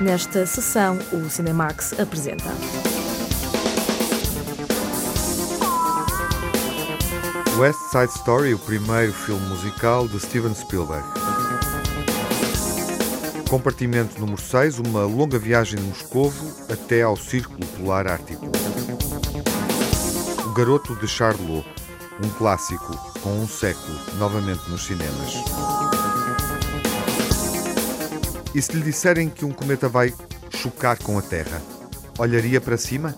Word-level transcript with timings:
Nesta 0.00 0.46
sessão, 0.46 0.98
o 1.12 1.28
Cinemax 1.28 1.92
apresenta. 2.00 2.46
West 7.58 7.78
Side 7.92 8.10
Story, 8.16 8.54
o 8.54 8.58
primeiro 8.58 9.12
filme 9.12 9.46
musical 9.48 10.08
de 10.08 10.18
Steven 10.18 10.54
Spielberg. 10.54 11.06
Compartimento 13.50 14.18
número 14.18 14.40
6, 14.40 14.78
uma 14.78 15.02
longa 15.02 15.38
viagem 15.38 15.78
de 15.78 15.86
Moscovo 15.86 16.50
até 16.72 17.02
ao 17.02 17.14
Círculo 17.14 17.66
Polar 17.76 18.06
Ártico. 18.06 18.46
O 20.46 20.54
Garoto 20.54 20.96
de 20.96 21.06
Charlot, 21.06 21.68
um 22.24 22.30
clássico 22.38 22.96
com 23.20 23.38
um 23.38 23.46
século 23.46 23.98
novamente 24.18 24.62
nos 24.70 24.86
cinemas. 24.86 25.99
E 28.52 28.60
se 28.60 28.72
lhe 28.72 28.82
disserem 28.82 29.28
que 29.28 29.44
um 29.44 29.52
cometa 29.52 29.88
vai 29.88 30.12
chocar 30.50 30.98
com 30.98 31.16
a 31.16 31.22
Terra, 31.22 31.62
olharia 32.18 32.60
para 32.60 32.76
cima? 32.76 33.14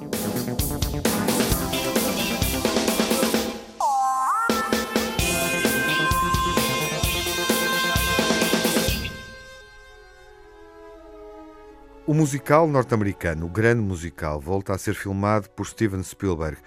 O 12.06 12.12
musical 12.12 12.68
norte-americano, 12.68 13.46
o 13.46 13.48
grande 13.48 13.80
musical, 13.80 14.38
volta 14.38 14.74
a 14.74 14.78
ser 14.78 14.94
filmado 14.94 15.48
por 15.48 15.66
Steven 15.66 16.02
Spielberg. 16.02 16.58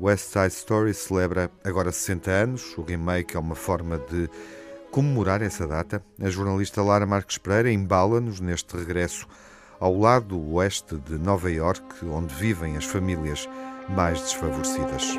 West 0.00 0.32
Side 0.32 0.54
Story 0.54 0.94
celebra 0.94 1.50
agora 1.62 1.92
60 1.92 2.30
anos. 2.30 2.78
O 2.78 2.82
remake 2.82 3.36
é 3.36 3.38
uma 3.38 3.54
forma 3.54 3.98
de 3.98 4.30
comemorar 4.94 5.42
essa 5.42 5.66
data. 5.66 6.00
A 6.22 6.30
jornalista 6.30 6.80
Lara 6.80 7.04
Marques 7.04 7.36
Pereira 7.36 7.72
embala-nos 7.72 8.38
neste 8.38 8.76
regresso 8.76 9.26
ao 9.80 9.98
lado 9.98 10.40
oeste 10.52 10.96
de 10.96 11.18
Nova 11.18 11.50
York, 11.50 11.82
onde 12.04 12.32
vivem 12.32 12.76
as 12.76 12.84
famílias 12.84 13.48
mais 13.88 14.20
desfavorecidas. 14.20 15.18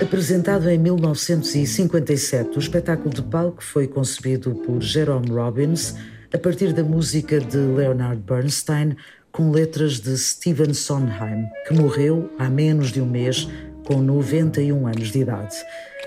Apresentado 0.00 0.70
em 0.70 0.78
1957, 0.78 2.56
o 2.56 2.58
espetáculo 2.58 3.10
de 3.10 3.22
palco 3.24 3.62
foi 3.62 3.86
concebido 3.86 4.54
por 4.54 4.80
Jerome 4.80 5.28
Robbins 5.28 5.94
a 6.32 6.38
partir 6.38 6.72
da 6.72 6.82
música 6.82 7.38
de 7.38 7.58
Leonard 7.58 8.22
Bernstein 8.22 8.96
com 9.30 9.50
letras 9.50 10.00
de 10.00 10.16
Stephen 10.16 10.72
Sondheim, 10.72 11.44
que 11.68 11.74
morreu 11.74 12.30
há 12.38 12.48
menos 12.48 12.90
de 12.90 13.02
um 13.02 13.06
mês 13.06 13.46
com 13.84 14.00
91 14.00 14.86
anos 14.86 15.12
de 15.12 15.18
idade. 15.20 15.56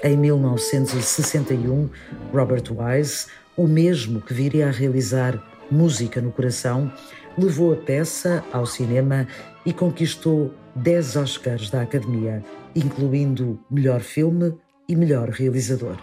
Em 0.01 0.15
1961, 0.15 1.89
Robert 2.31 2.63
Wise, 2.71 3.27
o 3.57 3.67
mesmo 3.67 4.21
que 4.21 4.33
viria 4.33 4.67
a 4.67 4.71
realizar 4.71 5.43
Música 5.69 6.21
no 6.21 6.31
Coração, 6.31 6.89
levou 7.37 7.73
a 7.73 7.75
peça 7.75 8.41
ao 8.53 8.65
cinema 8.65 9.27
e 9.65 9.73
conquistou 9.73 10.53
10 10.75 11.17
Oscars 11.17 11.69
da 11.69 11.81
Academia, 11.81 12.41
incluindo 12.73 13.59
melhor 13.69 13.99
filme 13.99 14.53
e 14.87 14.95
melhor 14.95 15.27
realizador. 15.29 15.97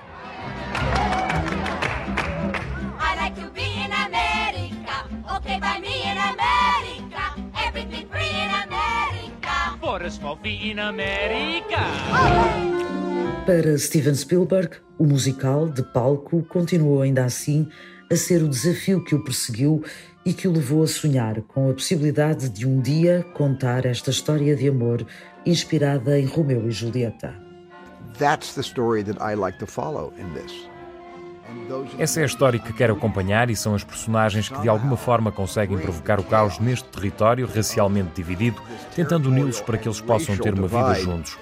Para 13.46 13.78
Steven 13.78 14.16
Spielberg, 14.16 14.70
o 14.98 15.04
musical 15.04 15.68
de 15.68 15.80
palco 15.80 16.42
continuou 16.48 17.00
ainda 17.00 17.24
assim 17.24 17.68
a 18.10 18.16
ser 18.16 18.42
o 18.42 18.48
desafio 18.48 19.04
que 19.04 19.14
o 19.14 19.22
perseguiu 19.22 19.84
e 20.24 20.32
que 20.32 20.48
o 20.48 20.52
levou 20.52 20.82
a 20.82 20.86
sonhar 20.88 21.40
com 21.42 21.70
a 21.70 21.72
possibilidade 21.72 22.48
de 22.48 22.66
um 22.66 22.80
dia 22.80 23.24
contar 23.34 23.86
esta 23.86 24.10
história 24.10 24.56
de 24.56 24.68
amor 24.68 25.06
inspirada 25.46 26.18
em 26.18 26.26
Romeu 26.26 26.66
e 26.66 26.72
Julieta. 26.72 27.40
That's 28.18 28.52
the 28.54 28.62
story 28.62 29.04
that 29.04 29.20
I 29.22 29.36
like 29.36 29.60
to 29.60 29.66
follow 29.66 30.12
in 30.18 30.28
this. 30.34 30.68
Essa 32.00 32.18
é 32.18 32.22
a 32.24 32.26
história 32.26 32.58
que 32.58 32.72
quero 32.72 32.94
acompanhar 32.94 33.48
e 33.48 33.54
são 33.54 33.76
as 33.76 33.84
personagens 33.84 34.48
que 34.48 34.60
de 34.60 34.68
alguma 34.68 34.96
forma 34.96 35.30
conseguem 35.30 35.78
provocar 35.78 36.18
o 36.18 36.24
caos 36.24 36.58
neste 36.58 36.88
território 36.88 37.46
racialmente 37.46 38.10
dividido, 38.16 38.60
tentando 38.94 39.28
uni-los 39.28 39.60
para 39.60 39.78
que 39.78 39.86
eles 39.86 40.00
possam 40.00 40.36
ter 40.36 40.52
uma 40.52 40.66
vida 40.66 40.94
juntos. 40.94 41.38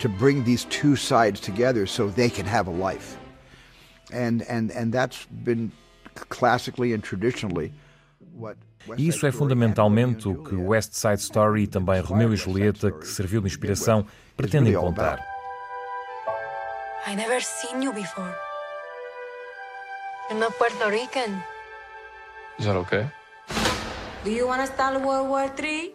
To 0.00 0.08
bring 0.08 0.44
these 0.44 0.64
two 0.66 0.94
sides 0.94 1.40
together 1.40 1.86
so 1.86 2.08
they 2.08 2.28
can 2.28 2.46
have 2.46 2.68
a 2.68 2.70
life. 2.70 3.16
And 4.12 4.42
and 4.48 4.70
and 4.70 4.92
that's 4.92 5.26
been 5.44 5.72
classically 6.28 6.92
and 6.92 7.02
traditionally 7.02 7.72
what 8.34 8.56
e 8.96 9.08
isso 9.08 9.26
é 9.26 9.32
fundamentalmente 9.32 10.28
o 10.28 10.42
que 10.44 10.54
West 10.54 10.94
Side 10.94 11.20
Story 11.20 11.62
e 11.62 11.66
também 11.66 12.00
Romeu 12.00 12.32
e 12.32 12.36
Julieta, 12.36 12.92
que 12.92 13.06
serviu 13.06 13.40
de 13.40 13.48
inspiração, 13.48 14.06
pretendem 14.36 14.74
contar. 14.74 15.18
I 17.06 17.16
never 17.16 17.40
seen 17.42 17.82
you 17.82 17.92
before. 17.92 18.32
You're 20.28 20.40
not 20.40 20.56
Puerto 20.58 20.88
Rican. 20.88 21.42
Is 22.58 22.66
that 22.66 22.76
okay? 22.76 23.08
Do 24.24 24.30
you 24.30 24.46
want 24.46 24.60
to 24.60 24.66
start 24.66 25.00
World 25.00 25.28
War 25.28 25.50
III? 25.58 25.94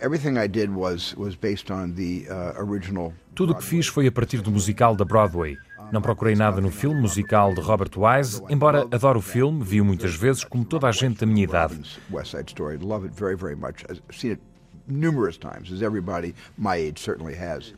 Everything 0.00 0.36
I 0.36 0.46
did 0.46 0.70
was 0.70 1.14
was 1.16 1.36
based 1.36 1.70
on 1.70 1.94
the 1.94 2.28
uh, 2.28 2.52
original. 2.56 3.12
Tudo 3.34 3.52
o 3.52 3.56
que 3.56 3.64
fiz 3.64 3.86
foi 3.86 4.06
a 4.06 4.12
partir 4.12 4.42
do 4.42 4.50
musical 4.50 4.94
da 4.94 5.04
Broadway. 5.04 5.56
Não 5.90 6.00
procurei 6.00 6.34
nada 6.34 6.60
no 6.60 6.70
filme 6.70 7.00
musical 7.00 7.54
de 7.54 7.60
Robert 7.60 7.90
Wise, 7.96 8.42
embora 8.48 8.82
adore 8.90 9.18
o 9.18 9.22
filme, 9.22 9.62
vi-o 9.62 9.84
muitas 9.84 10.14
vezes, 10.14 10.44
como 10.44 10.64
toda 10.64 10.88
a 10.88 10.92
gente 10.92 11.20
da 11.20 11.26
minha 11.26 11.44
idade. 11.44 11.80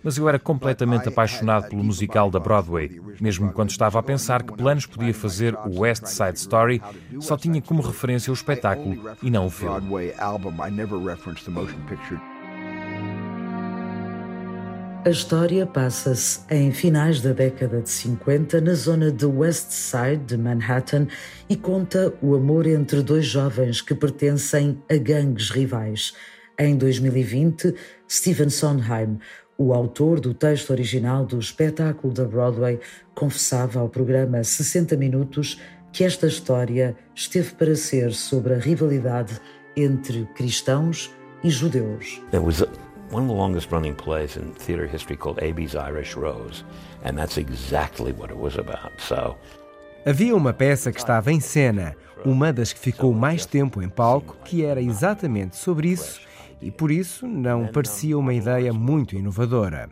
Mas 0.03 0.17
eu 0.17 0.29
era 0.29 0.39
completamente 0.39 1.09
apaixonado 1.09 1.69
pelo 1.69 1.85
musical 1.85 2.31
da 2.31 2.39
Broadway. 2.39 3.01
Mesmo 3.21 3.53
quando 3.53 3.71
estava 3.71 3.99
a 3.99 4.03
pensar 4.03 4.43
que 4.43 4.53
planos 4.53 4.87
podia 4.87 5.15
fazer 5.15 5.55
o 5.67 5.81
West 5.81 6.07
Side 6.07 6.39
Story, 6.39 6.83
só 7.21 7.37
tinha 7.37 7.61
como 7.61 7.83
referência 7.83 8.31
o 8.31 8.35
espetáculo 8.35 9.17
e 9.23 9.31
não 9.31 9.47
o 9.47 9.51
filme. 9.51 9.77
A 15.05 15.11
história 15.11 15.67
passa-se 15.67 16.41
em 16.51 16.73
finais 16.73 17.21
da 17.21 17.35
década 17.35 17.83
de 17.83 17.91
50 17.91 18.59
na 18.63 18.73
zona 18.73 19.13
de 19.13 19.27
West 19.27 19.71
Side 19.71 20.25
de 20.25 20.39
Manhattan 20.39 21.09
e 21.47 21.55
conta 21.57 22.15
o 22.23 22.35
amor 22.35 22.67
entre 22.67 23.03
dois 23.03 23.27
jovens 23.27 23.83
que 23.83 23.95
pertencem 23.95 24.83
a 24.91 24.97
gangues 24.97 25.51
rivais. 25.51 26.15
Em 26.59 26.75
2020, 26.75 27.75
Stephen 28.11 28.49
Sondheim, 28.49 29.19
o 29.59 29.75
autor 29.75 30.21
do 30.21 30.33
texto 30.33 30.71
original 30.71 31.27
do 31.27 31.39
espetáculo 31.39 32.15
da 32.15 32.25
Broadway, 32.25 32.81
confessava 33.15 33.81
ao 33.81 33.91
programa 33.91 34.43
60 34.43 34.97
Minutos 34.97 35.61
que 35.93 36.03
esta 36.03 36.27
história 36.27 36.97
esteve 37.15 37.51
para 37.51 37.77
ser 37.77 38.15
sobre 38.15 38.55
a 38.55 38.59
rivalidade 38.59 39.39
entre 39.77 40.25
cristãos 40.35 41.15
e 41.43 41.51
judeus. 41.51 42.23
Was 42.33 42.63
one 43.15 43.23
of 43.23 43.29
the 43.29 43.35
longest 43.35 43.71
running 43.71 43.95
plays 43.95 44.37
in 44.37 44.53
theater 44.55 44.87
history 44.87 45.17
called 45.17 45.39
Abe's 45.39 45.77
Irish 45.77 46.17
Rose, 46.17 46.65
and 47.05 47.17
that's 47.17 47.39
exactly 47.39 48.13
what 48.13 48.31
it 48.31 48.37
was 48.37 48.59
about. 48.59 48.91
So 48.99 49.37
Havia 50.05 50.37
uma 50.37 50.53
peça 50.53 50.93
que 50.93 50.99
estava 50.99 51.33
em 51.33 51.41
cena, 51.41 51.97
uma 52.27 52.53
das 52.53 52.73
que 52.73 52.79
ficou 52.79 53.15
mais 53.15 53.47
tempo 53.47 53.81
em 53.81 53.89
palco, 53.89 54.37
que 54.45 54.63
era 54.65 54.83
exatamente 54.83 55.57
sobre 55.57 55.89
isso 55.89 56.21
e 56.61 56.71
por 56.71 56.91
isso 56.91 57.27
não 57.27 57.67
parecia 57.67 58.19
uma 58.19 58.35
ideia 58.35 58.73
muito 58.73 59.15
inovadora. 59.15 59.89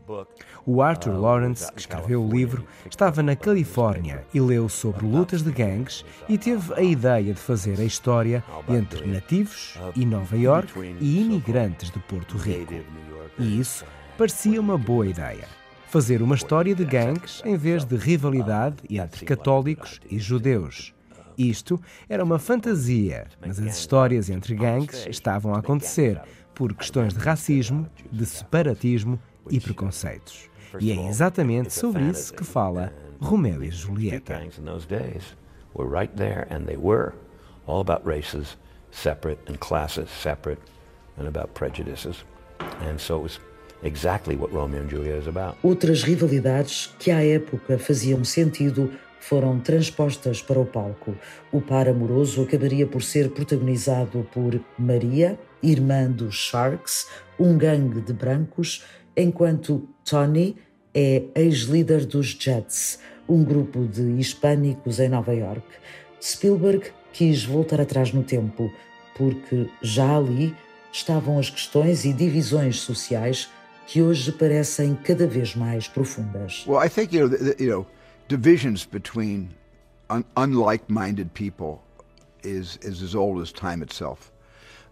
O 0.64 0.80
Arthur 0.80 1.18
Lawrence, 1.18 1.70
que 1.72 1.80
escreveu 1.80 2.22
o 2.22 2.30
livro, 2.30 2.66
estava 2.90 3.22
na 3.22 3.36
Califórnia 3.36 4.24
e 4.32 4.40
leu 4.40 4.68
sobre 4.68 5.04
lutas 5.04 5.42
de 5.42 5.50
gangues 5.50 6.04
e 6.28 6.38
teve 6.38 6.72
a 6.74 6.82
ideia 6.82 7.34
de 7.34 7.40
fazer 7.40 7.80
a 7.80 7.84
história 7.84 8.42
entre 8.68 9.06
nativos 9.06 9.78
e 9.94 10.06
Nova 10.06 10.36
York 10.36 10.72
e 11.00 11.20
imigrantes 11.20 11.90
de 11.90 11.98
Porto 12.00 12.36
Rico. 12.36 12.74
E 13.38 13.60
isso 13.60 13.84
parecia 14.16 14.60
uma 14.60 14.76
boa 14.76 15.06
ideia. 15.06 15.46
Fazer 15.88 16.22
uma 16.22 16.34
história 16.34 16.74
de 16.74 16.84
gangues 16.84 17.42
em 17.44 17.56
vez 17.56 17.84
de 17.84 17.96
rivalidade 17.96 18.76
entre 18.88 19.24
católicos 19.24 20.00
e 20.10 20.18
judeus. 20.18 20.94
Isto 21.36 21.80
era 22.08 22.22
uma 22.22 22.38
fantasia, 22.38 23.26
mas 23.40 23.58
as 23.58 23.76
histórias 23.78 24.30
entre 24.30 24.54
gangues 24.54 25.06
estavam 25.06 25.54
a 25.54 25.58
acontecer 25.58 26.20
por 26.54 26.74
questões 26.74 27.14
de 27.14 27.20
racismo, 27.20 27.88
de 28.10 28.26
separatismo 28.26 29.18
e 29.50 29.58
preconceitos. 29.58 30.50
E 30.78 30.92
é 30.92 31.08
exatamente 31.08 31.72
sobre 31.72 32.02
isso 32.04 32.32
que 32.32 32.44
fala 32.44 32.92
Romeu 33.20 33.62
e 33.62 33.70
Julieta. 33.70 34.40
were 35.74 35.86
right 35.86 36.14
there, 36.16 36.46
and 36.50 36.66
they 36.66 36.76
were 36.76 37.14
all 37.66 37.80
about 37.80 38.04
races 38.04 38.56
separate 38.90 39.38
and 39.46 39.58
classes 39.58 40.10
separate, 40.10 40.58
and 41.16 41.26
about 41.26 41.54
prejudices. 41.54 42.24
And 42.88 42.98
so 42.98 43.24
it 43.26 43.38
exactly 43.82 44.36
what 44.36 44.52
Romeo 44.52 44.82
and 44.82 44.88
Juliet 44.88 45.18
is 45.18 45.28
about. 45.28 45.56
Outras 45.62 46.02
rivalidades 46.02 46.94
que 46.98 47.10
à 47.10 47.24
época 47.24 47.78
faziam 47.78 48.24
sentido 48.24 48.90
foram 49.20 49.60
transpostas 49.60 50.42
para 50.42 50.58
o 50.58 50.66
palco. 50.66 51.16
O 51.52 51.60
par 51.60 51.88
amoroso 51.88 52.42
acabaria 52.42 52.86
por 52.86 53.02
ser 53.02 53.30
protagonizado 53.30 54.26
por 54.32 54.60
Maria, 54.78 55.38
irmã 55.62 56.10
dos 56.10 56.34
Sharks, 56.34 57.06
um 57.38 57.56
gangue 57.56 58.00
de 58.00 58.12
brancos, 58.12 58.84
enquanto 59.16 59.88
Tony 60.04 60.56
é 60.94 61.22
ex-líder 61.36 62.04
dos 62.04 62.36
Jets, 62.38 62.98
um 63.28 63.44
grupo 63.44 63.86
de 63.86 64.02
hispânicos 64.18 64.98
em 64.98 65.08
Nova 65.08 65.32
York. 65.32 65.66
Spielberg 66.20 66.90
quis 67.12 67.44
voltar 67.44 67.80
atrás 67.80 68.12
no 68.12 68.24
tempo, 68.24 68.72
porque 69.16 69.68
já 69.82 70.16
ali 70.16 70.54
estavam 70.92 71.38
as 71.38 71.48
questões 71.48 72.04
e 72.04 72.12
divisões 72.12 72.80
sociais 72.80 73.48
que 73.86 74.02
hoje 74.02 74.30
parecem 74.32 74.94
cada 74.94 75.26
vez 75.26 75.56
mais 75.56 75.88
profundas. 75.88 76.64
Well, 76.66 76.84
I 76.84 76.88
think 76.88 77.16
you 77.16 77.28
know, 77.28 77.38
the, 77.38 77.62
you 77.62 77.70
know 77.70 77.86
divisions 78.28 78.84
between 78.84 79.50
un 80.08 80.24
unlike-minded 80.36 81.30
people 81.34 81.80
is 82.44 82.78
is 82.82 83.02
as 83.02 83.14
old 83.14 83.40
as 83.40 83.52
time 83.52 83.82
itself. 83.82 84.30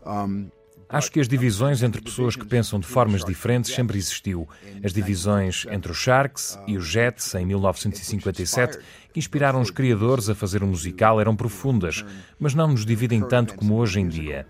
Um, 0.05 0.51
Acho 0.93 1.13
que 1.13 1.21
as 1.21 1.29
divisões 1.29 1.85
entre 1.85 2.03
pessoas 2.03 2.35
que 2.35 2.45
pensam 2.45 2.81
de 2.81 2.87
formas 2.87 3.25
diferentes 3.25 3.73
sempre 3.73 3.97
existiu. 3.97 4.49
As 4.83 4.93
divisões 4.93 5.65
entre 5.71 5.93
os 5.93 5.99
Sharks 5.99 6.59
e 6.67 6.77
os 6.77 6.85
Jets 6.85 7.33
em 7.37 7.47
1957, 7.47 8.77
que 9.13 9.21
inspiraram 9.21 9.61
os 9.61 9.71
criadores 9.71 10.29
a 10.29 10.35
fazer 10.35 10.65
um 10.65 10.67
musical, 10.67 11.21
eram 11.21 11.37
profundas, 11.37 12.05
mas 12.41 12.55
não 12.55 12.67
nos 12.67 12.85
dividem 12.85 13.23
tanto 13.23 13.55
como 13.55 13.77
hoje 13.77 14.01
em 14.01 14.09
dia. 14.09 14.49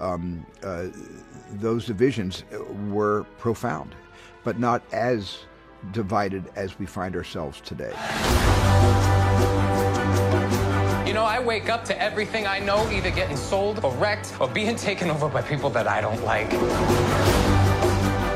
Um, 0.00 0.44
uh, 0.62 0.88
those 1.52 1.86
divisions 1.86 2.44
were 2.90 3.24
profound, 3.38 3.94
but 4.44 4.58
not 4.58 4.82
as 4.92 5.38
divided 5.92 6.44
as 6.56 6.78
we 6.78 6.86
find 6.86 7.16
ourselves 7.16 7.60
today. 7.60 7.92
You 11.06 11.14
know, 11.14 11.24
I 11.24 11.40
wake 11.42 11.68
up 11.68 11.84
to 11.86 12.02
everything 12.02 12.46
I 12.46 12.58
know 12.58 12.88
either 12.90 13.10
getting 13.10 13.36
sold 13.36 13.84
or 13.84 13.92
wrecked 13.94 14.34
or 14.40 14.48
being 14.48 14.76
taken 14.88 15.10
over 15.10 15.28
by 15.28 15.42
people 15.42 15.70
that 15.70 15.86
I 15.86 16.00
don't 16.00 16.22
like. 16.24 16.52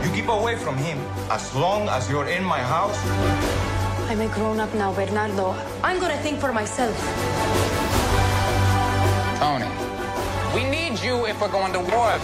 You 0.04 0.12
keep 0.14 0.28
away 0.28 0.56
from 0.56 0.76
him 0.76 0.98
as 1.30 1.54
long 1.54 1.88
as 1.88 2.08
you're 2.08 2.28
in 2.28 2.44
my 2.44 2.60
house. 2.60 2.98
I'm 4.08 4.20
a 4.20 4.28
grown 4.28 4.58
up 4.60 4.72
now, 4.74 4.92
Bernardo. 4.92 5.54
I'm 5.84 6.00
gonna 6.00 6.16
think 6.18 6.40
for 6.40 6.52
myself. 6.52 6.96
Tony, 9.38 9.66
we 10.55 10.64
need 10.64 10.99
you 11.05 11.26
if 11.26 11.41
we're 11.41 11.50
going 11.50 11.73
to 11.73 11.81
war. 11.81 12.19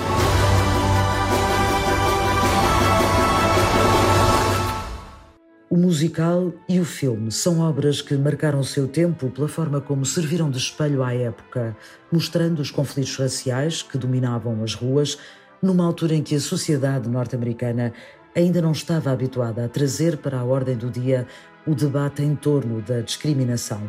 O 5.69 5.77
musical 5.77 6.53
e 6.69 6.81
o 6.81 6.85
filme 6.85 7.31
são 7.31 7.61
obras 7.61 8.01
que 8.01 8.15
marcaram 8.17 8.61
o 8.61 8.65
seu 8.65 8.89
tempo 8.89 9.29
pela 9.31 9.49
forma 9.49 9.81
como 9.81 10.07
serviram 10.07 10.51
de 10.51 10.59
espelho 10.59 11.03
à 11.03 11.13
época, 11.15 11.77
mostrando 12.11 12.61
os 12.61 12.71
conflitos 12.71 13.17
raciais 13.17 13.83
que 13.83 13.99
dominavam 13.99 14.63
as 14.63 14.75
ruas 14.75 15.19
numa 15.61 15.85
altura 15.85 16.15
em 16.15 16.23
que 16.23 16.35
a 16.35 16.41
sociedade 16.41 17.09
norte-americana 17.09 17.93
ainda 18.35 18.63
não 18.63 18.73
estava 18.73 19.11
habituada 19.11 19.65
a 19.65 19.69
trazer 19.69 20.19
para 20.19 20.39
a 20.39 20.45
ordem 20.45 20.77
do 20.77 20.91
dia 20.91 21.27
o 21.67 21.75
debate 21.75 22.23
em 22.23 22.35
torno 22.35 22.81
da 22.81 23.01
discriminação. 23.01 23.83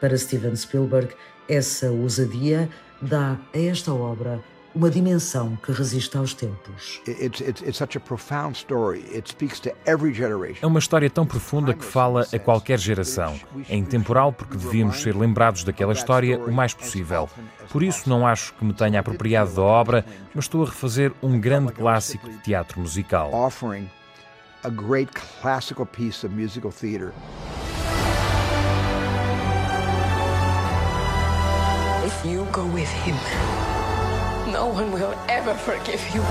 Para 0.00 0.16
Steven 0.16 0.56
Spielberg, 0.56 1.14
essa 1.48 1.90
ousadia 1.90 2.68
dá 3.00 3.38
a 3.54 3.58
esta 3.58 3.92
obra 3.92 4.40
uma 4.74 4.90
dimensão 4.90 5.56
que 5.56 5.72
resiste 5.72 6.16
aos 6.16 6.34
tempos. 6.34 7.00
É 10.60 10.66
uma 10.66 10.78
história 10.78 11.10
tão 11.10 11.26
profunda 11.26 11.74
que 11.74 11.84
fala 11.84 12.26
a 12.32 12.38
qualquer 12.38 12.78
geração. 12.78 13.40
É 13.68 13.74
intemporal 13.74 14.32
porque 14.32 14.56
devíamos 14.56 15.00
ser 15.00 15.16
lembrados 15.16 15.64
daquela 15.64 15.92
história 15.92 16.38
o 16.38 16.52
mais 16.52 16.74
possível. 16.74 17.28
Por 17.70 17.82
isso, 17.82 18.08
não 18.08 18.26
acho 18.26 18.54
que 18.54 18.64
me 18.64 18.72
tenha 18.72 19.00
apropriado 19.00 19.52
da 19.54 19.62
obra, 19.62 20.04
mas 20.34 20.44
estou 20.44 20.62
a 20.62 20.66
refazer 20.66 21.12
um 21.22 21.40
grande 21.40 21.72
clássico 21.72 22.28
de 22.28 22.38
teatro 22.38 22.80
musical. 22.80 23.30
a 24.64 24.68
great 24.68 25.12
classical 25.40 25.86
piece 25.86 26.24
of 26.24 26.34
musical 26.34 26.72
theater. 26.72 27.12
With 32.78 32.92
him, 33.04 33.16
no 34.52 34.66
one 34.66 34.92
will 34.92 35.14
ever 35.28 35.54
forgive 35.54 36.00
you. 36.14 36.22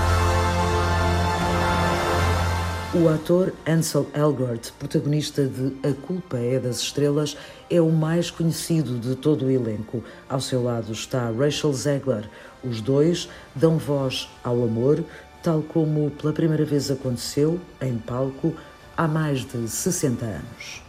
O 2.94 3.06
ator 3.10 3.52
Ansel 3.66 4.06
Elgort, 4.14 4.72
protagonista 4.78 5.44
de 5.44 5.76
A 5.86 5.92
Culpa 6.06 6.38
é 6.38 6.58
das 6.58 6.80
Estrelas, 6.80 7.36
é 7.68 7.82
o 7.82 7.90
mais 7.90 8.30
conhecido 8.30 8.98
de 8.98 9.14
todo 9.14 9.44
o 9.44 9.50
elenco. 9.50 10.02
Ao 10.26 10.40
seu 10.40 10.62
lado 10.62 10.90
está 10.90 11.30
Rachel 11.30 11.74
Zegler. 11.74 12.30
Os 12.64 12.80
dois 12.80 13.28
dão 13.54 13.76
voz 13.76 14.30
ao 14.42 14.64
amor, 14.64 15.04
tal 15.42 15.60
como 15.60 16.10
pela 16.12 16.32
primeira 16.32 16.64
vez 16.64 16.90
aconteceu 16.90 17.60
em 17.78 17.98
palco 17.98 18.54
há 18.96 19.06
mais 19.06 19.44
de 19.44 19.68
60 19.68 20.24
anos. 20.24 20.87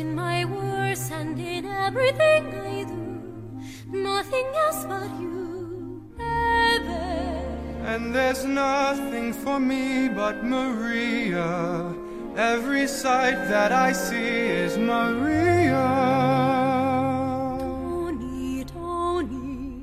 In 0.00 0.14
my 0.14 0.44
words 0.46 1.10
and 1.10 1.38
in 1.38 1.66
everything 1.66 2.42
I 2.72 2.84
do. 2.84 3.02
Nothing 3.88 4.46
else 4.64 4.84
but 4.86 5.10
you, 5.20 6.02
ever. 6.18 7.08
And 7.90 8.14
there's 8.14 8.44
nothing 8.44 9.32
for 9.32 9.60
me 9.60 10.08
but 10.08 10.44
Maria. 10.44 11.94
Every 12.36 12.86
sight 12.86 13.38
that 13.54 13.72
I 13.72 13.92
see 13.92 14.32
is 14.64 14.78
Maria. 14.78 15.86
Tony, 17.58 18.64
Tony. 18.64 19.82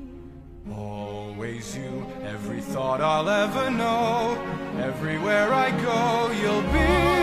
Always 0.74 1.76
you, 1.76 2.06
every 2.24 2.60
thought 2.60 3.00
I'll 3.00 3.28
ever 3.28 3.70
know. 3.70 4.36
Everywhere 4.90 5.52
I 5.52 5.70
go, 5.88 6.32
you'll 6.40 6.68
be. 6.72 7.17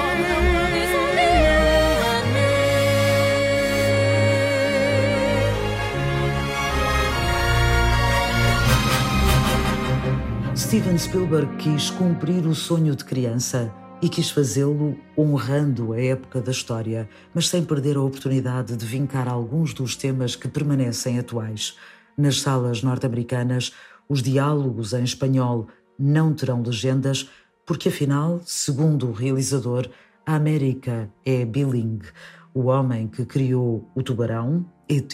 Steven 10.65 10.97
Spielberg 10.97 11.57
quis 11.57 11.91
cumprir 11.91 12.47
o 12.47 12.55
sonho 12.55 12.95
de 12.95 13.05
criança 13.05 13.71
e 14.01 14.09
quis 14.09 14.31
fazê-lo 14.31 14.97
honrando 15.15 15.93
a 15.93 16.01
época 16.01 16.41
da 16.41 16.49
história, 16.49 17.07
mas 17.35 17.49
sem 17.49 17.63
perder 17.63 17.97
a 17.97 18.01
oportunidade 18.01 18.75
de 18.75 18.83
vincar 18.83 19.27
alguns 19.27 19.75
dos 19.75 19.95
temas 19.95 20.35
que 20.35 20.47
permanecem 20.47 21.19
atuais. 21.19 21.77
Nas 22.17 22.41
salas 22.41 22.81
norte-americanas, 22.81 23.73
os 24.09 24.23
diálogos 24.23 24.93
em 24.93 25.03
espanhol 25.03 25.67
não 25.99 26.33
terão 26.33 26.63
legendas, 26.63 27.29
porque 27.63 27.89
afinal, 27.89 28.41
segundo 28.43 29.09
o 29.09 29.13
realizador, 29.13 29.87
a 30.25 30.33
América 30.33 31.11
é 31.23 31.45
bilingue. 31.45 32.07
O 32.55 32.63
homem 32.63 33.07
que 33.07 33.23
criou 33.23 33.87
o 33.93 34.01
Tubarão, 34.01 34.65
ET, 34.89 35.13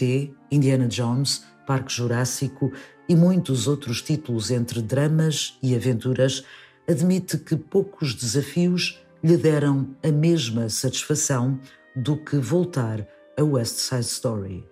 Indiana 0.50 0.88
Jones, 0.88 1.44
Parque 1.72 1.90
Jurássico 1.90 2.70
e 3.08 3.16
muitos 3.16 3.66
outros 3.66 4.02
títulos 4.02 4.50
entre 4.50 4.82
dramas 4.82 5.58
e 5.62 5.74
aventuras, 5.74 6.44
admite 6.86 7.38
que 7.38 7.56
poucos 7.56 8.14
desafios 8.14 9.02
lhe 9.24 9.38
deram 9.38 9.88
a 10.02 10.12
mesma 10.12 10.68
satisfação 10.68 11.58
do 11.96 12.18
que 12.18 12.36
voltar 12.36 13.08
a 13.38 13.42
West 13.42 13.76
Side 13.76 14.02
Story. 14.02 14.68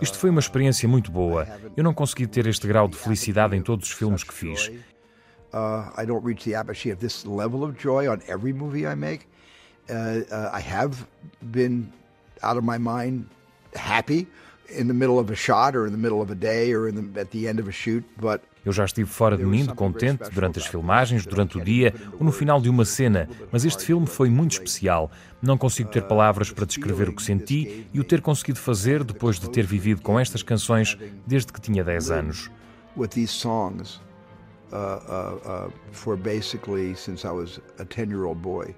Isto 0.00 0.18
foi 0.18 0.30
uma 0.30 0.40
experiência 0.40 0.88
muito 0.88 1.12
boa. 1.12 1.46
Eu 1.76 1.84
não 1.84 1.92
consegui 1.92 2.26
ter 2.26 2.46
este 2.46 2.66
grau 2.66 2.88
de 2.88 2.96
felicidade 2.96 3.54
em 3.54 3.60
todos 3.60 3.90
os 3.90 3.92
filmes 3.92 4.24
que 4.24 4.32
fiz. 4.32 4.68
Uh, 5.52 6.00
I 6.00 6.06
don't 6.06 6.24
reach 6.26 6.44
the 6.44 6.54
apogee 6.54 6.92
of 6.92 6.98
this 6.98 7.26
level 7.26 7.62
of 7.62 7.78
joy 7.78 8.08
on 8.08 8.20
every 8.26 8.54
movie 8.54 8.86
I 8.86 8.94
make. 8.94 9.26
Uh, 9.90 10.22
uh, 10.32 10.50
I 10.50 10.62
have 10.62 10.96
been 11.42 11.92
out 12.42 12.56
of 12.56 12.64
my 12.64 12.78
mind 12.78 13.26
happy 13.74 14.28
eu 18.64 18.72
já 18.72 18.84
estive 18.84 19.08
fora 19.08 19.36
de 19.36 19.44
mim, 19.44 19.64
de 19.64 19.72
contente, 19.72 20.30
durante 20.30 20.58
as 20.58 20.66
filmagens, 20.66 21.24
durante 21.24 21.56
o 21.56 21.64
dia 21.64 21.94
ou 22.18 22.24
no 22.24 22.30
final 22.30 22.60
de 22.60 22.68
uma 22.68 22.84
cena, 22.84 23.30
mas 23.50 23.64
este 23.64 23.82
filme 23.82 24.06
foi 24.06 24.28
muito 24.28 24.52
especial. 24.52 25.10
Não 25.40 25.56
consigo 25.56 25.90
ter 25.90 26.02
palavras 26.02 26.52
para 26.52 26.66
descrever 26.66 27.08
o 27.08 27.14
que 27.14 27.22
senti 27.22 27.86
e 27.94 27.98
o 27.98 28.04
ter 28.04 28.20
conseguido 28.20 28.58
fazer 28.58 29.02
depois 29.04 29.40
de 29.40 29.48
ter 29.50 29.64
vivido 29.64 30.02
com 30.02 30.20
estas 30.20 30.42
canções 30.42 30.98
desde 31.26 31.50
que 31.50 31.60
tinha 31.62 31.82
10 31.82 32.10
anos. 32.10 32.50
With 32.94 33.08
these 33.08 33.32
songs, 33.32 34.00
uh, 34.70 34.76
uh, 34.76 35.68
uh, 35.68 35.72
for 35.92 36.16
basically 36.16 36.94
since 36.94 37.26
I 37.26 37.30
was 37.30 37.58
a 37.78 37.86
10-year-old 37.86 38.42
boy. 38.42 38.74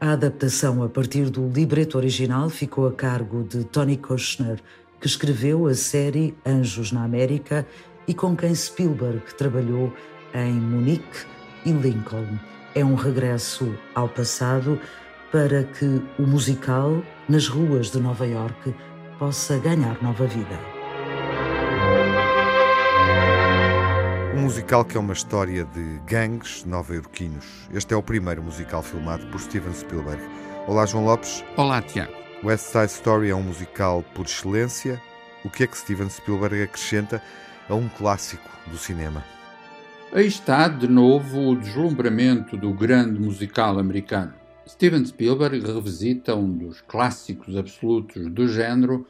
A 0.00 0.12
adaptação 0.12 0.80
a 0.84 0.88
partir 0.88 1.28
do 1.28 1.48
libreto 1.48 1.98
original 1.98 2.48
ficou 2.48 2.86
a 2.86 2.92
cargo 2.92 3.42
de 3.42 3.64
Tony 3.64 3.96
Kushner, 3.96 4.60
que 5.00 5.08
escreveu 5.08 5.66
a 5.66 5.74
série 5.74 6.36
Anjos 6.46 6.92
na 6.92 7.02
América 7.02 7.66
e 8.06 8.14
com 8.14 8.36
quem 8.36 8.54
Spielberg 8.54 9.22
trabalhou 9.36 9.92
em 10.32 10.52
Munique 10.52 11.26
e 11.66 11.72
Lincoln. 11.72 12.38
É 12.76 12.84
um 12.84 12.94
regresso 12.94 13.74
ao 13.92 14.08
passado 14.08 14.80
para 15.32 15.64
que 15.64 16.00
o 16.16 16.22
musical, 16.22 17.02
nas 17.28 17.48
ruas 17.48 17.90
de 17.90 17.98
Nova 17.98 18.26
York, 18.26 18.72
possa 19.18 19.58
ganhar 19.58 20.00
nova 20.00 20.28
vida. 20.28 20.77
Um 24.38 24.42
musical 24.42 24.84
que 24.84 24.96
é 24.96 25.00
uma 25.00 25.14
história 25.14 25.64
de 25.64 26.00
gangues 26.06 26.64
nova-iorquinos. 26.64 27.44
Este 27.74 27.92
é 27.92 27.96
o 27.96 28.02
primeiro 28.02 28.40
musical 28.40 28.84
filmado 28.84 29.26
por 29.26 29.40
Steven 29.40 29.74
Spielberg. 29.74 30.22
Olá, 30.68 30.86
João 30.86 31.04
Lopes. 31.04 31.44
Olá, 31.56 31.82
Tiago. 31.82 32.12
West 32.44 32.66
Side 32.66 32.86
Story 32.86 33.30
é 33.30 33.34
um 33.34 33.42
musical 33.42 34.04
por 34.14 34.26
excelência. 34.26 35.02
O 35.44 35.50
que 35.50 35.64
é 35.64 35.66
que 35.66 35.76
Steven 35.76 36.08
Spielberg 36.08 36.62
acrescenta 36.62 37.20
a 37.68 37.74
um 37.74 37.88
clássico 37.88 38.48
do 38.68 38.76
cinema? 38.76 39.24
Aí 40.12 40.28
está, 40.28 40.68
de 40.68 40.86
novo, 40.86 41.48
o 41.48 41.56
deslumbramento 41.56 42.56
do 42.56 42.72
grande 42.72 43.20
musical 43.20 43.76
americano. 43.76 44.34
Steven 44.68 45.04
Spielberg 45.04 45.66
revisita 45.66 46.36
um 46.36 46.48
dos 46.48 46.80
clássicos 46.82 47.56
absolutos 47.56 48.30
do 48.30 48.46
género, 48.46 49.04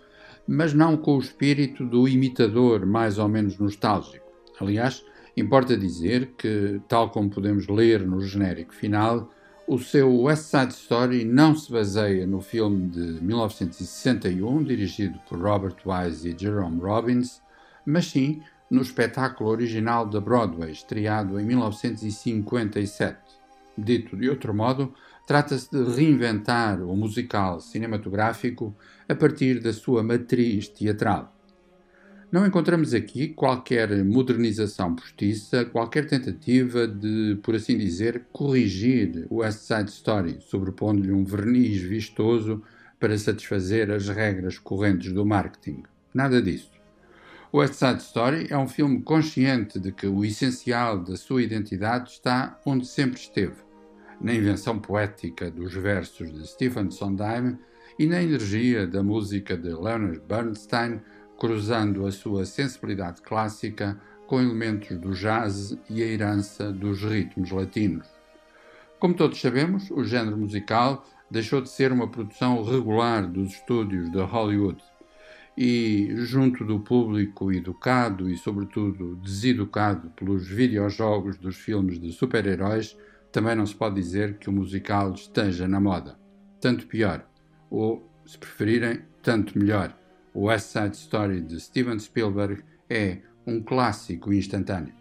mas 0.46 0.72
não 0.72 0.96
com 0.96 1.18
o 1.18 1.20
espírito 1.20 1.84
do 1.84 2.08
imitador 2.08 2.86
mais 2.86 3.18
ou 3.18 3.28
menos 3.28 3.58
nostálgico. 3.58 4.26
Aliás, 4.58 5.04
importa 5.38 5.76
dizer 5.76 6.32
que, 6.36 6.80
tal 6.88 7.10
como 7.10 7.30
podemos 7.30 7.66
ler 7.68 8.06
no 8.06 8.20
genérico 8.20 8.74
final, 8.74 9.30
o 9.66 9.78
seu 9.78 10.22
West 10.22 10.44
Side 10.44 10.72
Story 10.72 11.24
não 11.24 11.54
se 11.54 11.70
baseia 11.70 12.26
no 12.26 12.40
filme 12.40 12.88
de 12.88 13.22
1961, 13.22 14.62
dirigido 14.62 15.18
por 15.28 15.38
Robert 15.38 15.76
Wise 15.84 16.30
e 16.30 16.38
Jerome 16.38 16.80
Robbins, 16.80 17.42
mas 17.84 18.06
sim 18.06 18.42
no 18.70 18.82
espetáculo 18.82 19.50
original 19.50 20.06
da 20.06 20.20
Broadway, 20.20 20.72
estreado 20.72 21.38
em 21.38 21.44
1957. 21.44 23.18
Dito 23.76 24.16
de 24.16 24.28
outro 24.28 24.52
modo, 24.54 24.92
trata-se 25.26 25.70
de 25.70 25.84
reinventar 25.94 26.82
o 26.82 26.96
musical 26.96 27.60
cinematográfico 27.60 28.74
a 29.08 29.14
partir 29.14 29.60
da 29.60 29.72
sua 29.72 30.02
matriz 30.02 30.68
teatral. 30.68 31.37
Não 32.30 32.46
encontramos 32.46 32.92
aqui 32.92 33.28
qualquer 33.28 34.04
modernização 34.04 34.94
postiça, 34.94 35.64
qualquer 35.64 36.06
tentativa 36.06 36.86
de, 36.86 37.38
por 37.42 37.54
assim 37.54 37.78
dizer, 37.78 38.26
corrigir 38.30 39.26
o 39.30 39.36
West 39.36 39.60
Side 39.60 39.88
Story, 39.88 40.36
sobrepondo-lhe 40.40 41.10
um 41.10 41.24
verniz 41.24 41.80
vistoso 41.80 42.62
para 43.00 43.16
satisfazer 43.16 43.90
as 43.90 44.10
regras 44.10 44.58
correntes 44.58 45.10
do 45.10 45.24
marketing. 45.24 45.84
Nada 46.12 46.42
disso. 46.42 46.70
West 47.52 47.74
Side 47.74 48.02
Story 48.02 48.46
é 48.50 48.58
um 48.58 48.68
filme 48.68 49.00
consciente 49.00 49.80
de 49.80 49.90
que 49.90 50.06
o 50.06 50.22
essencial 50.22 51.02
da 51.02 51.16
sua 51.16 51.42
identidade 51.42 52.10
está 52.10 52.60
onde 52.66 52.86
sempre 52.86 53.18
esteve, 53.18 53.56
na 54.20 54.34
invenção 54.34 54.78
poética 54.78 55.50
dos 55.50 55.72
versos 55.72 56.30
de 56.30 56.46
Stephen 56.46 56.90
Sondheim 56.90 57.56
e 57.98 58.06
na 58.06 58.22
energia 58.22 58.86
da 58.86 59.02
música 59.02 59.56
de 59.56 59.70
Leonard 59.70 60.20
Bernstein, 60.28 61.00
cruzando 61.38 62.04
a 62.04 62.10
sua 62.10 62.44
sensibilidade 62.44 63.22
clássica 63.22 63.98
com 64.26 64.40
elementos 64.40 64.98
do 64.98 65.12
jazz 65.12 65.78
e 65.88 66.02
a 66.02 66.06
herança 66.06 66.70
dos 66.72 67.02
ritmos 67.02 67.50
latinos. 67.50 68.06
Como 68.98 69.14
todos 69.14 69.40
sabemos, 69.40 69.90
o 69.90 70.04
género 70.04 70.36
musical 70.36 71.04
deixou 71.30 71.60
de 71.60 71.70
ser 71.70 71.92
uma 71.92 72.08
produção 72.08 72.62
regular 72.62 73.26
dos 73.26 73.52
estúdios 73.52 74.10
de 74.10 74.20
Hollywood 74.20 74.82
e, 75.56 76.10
junto 76.16 76.64
do 76.64 76.80
público 76.80 77.52
educado 77.52 78.30
e, 78.30 78.36
sobretudo, 78.36 79.16
deseducado 79.16 80.10
pelos 80.10 80.46
videojogos 80.46 81.36
dos 81.36 81.56
filmes 81.56 81.98
de 81.98 82.12
super-heróis, 82.12 82.96
também 83.32 83.56
não 83.56 83.66
se 83.66 83.74
pode 83.74 83.96
dizer 83.96 84.38
que 84.38 84.48
o 84.48 84.52
musical 84.52 85.12
esteja 85.14 85.66
na 85.66 85.80
moda. 85.80 86.18
Tanto 86.60 86.86
pior, 86.86 87.26
ou, 87.70 88.08
se 88.24 88.38
preferirem, 88.38 89.00
tanto 89.22 89.58
melhor. 89.58 89.97
O 90.34 90.46
West 90.46 90.72
Side 90.72 90.96
Story 90.96 91.40
de 91.40 91.60
Steven 91.60 91.98
Spielberg 91.98 92.62
é 92.88 93.18
um 93.46 93.62
clássico 93.62 94.32
instantâneo. 94.32 94.92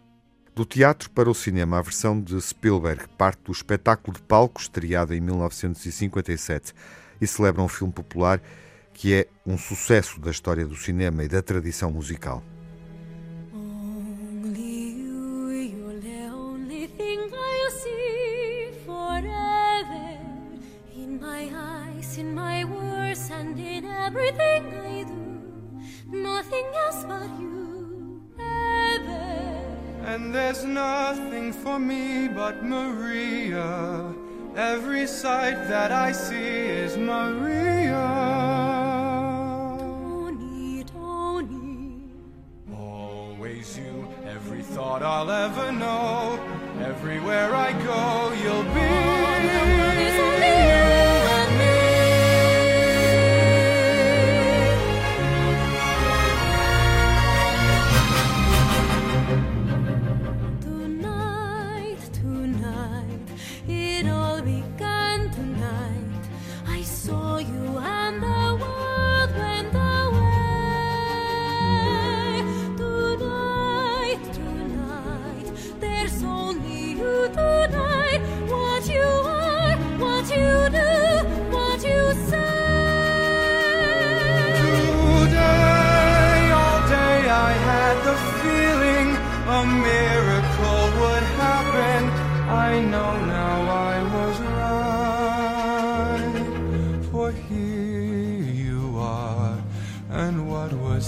Do 0.55 0.65
teatro 0.65 1.09
para 1.11 1.29
o 1.29 1.35
cinema, 1.35 1.77
a 1.77 1.81
versão 1.81 2.19
de 2.19 2.39
Spielberg 2.41 3.07
parte 3.17 3.43
do 3.43 3.51
espetáculo 3.51 4.17
de 4.17 4.23
palco 4.23 4.59
estreado 4.59 5.13
em 5.13 5.21
1957 5.21 6.73
e 7.21 7.27
celebra 7.27 7.61
um 7.61 7.67
filme 7.67 7.93
popular 7.93 8.41
que 8.93 9.13
é 9.13 9.27
um 9.45 9.57
sucesso 9.57 10.19
da 10.19 10.31
história 10.31 10.65
do 10.65 10.75
cinema 10.75 11.23
e 11.23 11.27
da 11.27 11.41
tradição 11.41 11.91
musical. 11.91 12.43
everything 24.07 24.86
nothing 26.09 26.65
else 26.85 27.03
but 27.03 27.29
you, 27.39 28.21
ever. 28.39 29.27
And 30.05 30.33
there's 30.33 30.63
nothing 30.63 31.53
for 31.53 31.79
me 31.79 32.27
but 32.27 32.63
Maria. 32.63 34.13
Every 34.55 35.05
sight 35.05 35.67
that 35.67 35.91
I 35.91 36.11
see 36.11 36.35
is 36.35 36.97
Maria. 36.97 38.07
Tony, 39.77 40.83
Tony. 40.83 42.01
Always 42.75 43.77
you, 43.77 44.07
every 44.25 44.63
thought 44.63 45.03
I'll 45.03 45.29
ever 45.29 45.71
know. 45.71 46.39
Everywhere 46.81 47.53
I 47.53 47.71
go, 47.73 48.33
you'll 48.41 48.63
be. 48.73 49.76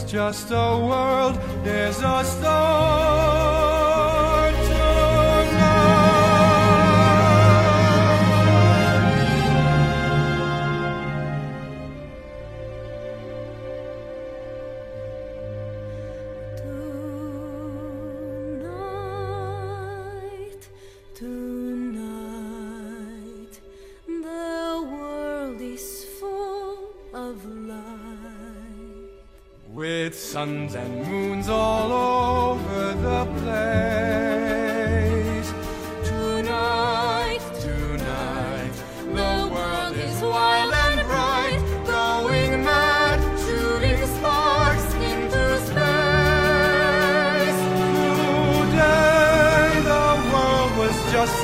Just 0.10 0.50
a 0.50 0.76
world, 0.76 1.40
there's 1.64 2.00
a 2.00 2.24
star 2.24 3.29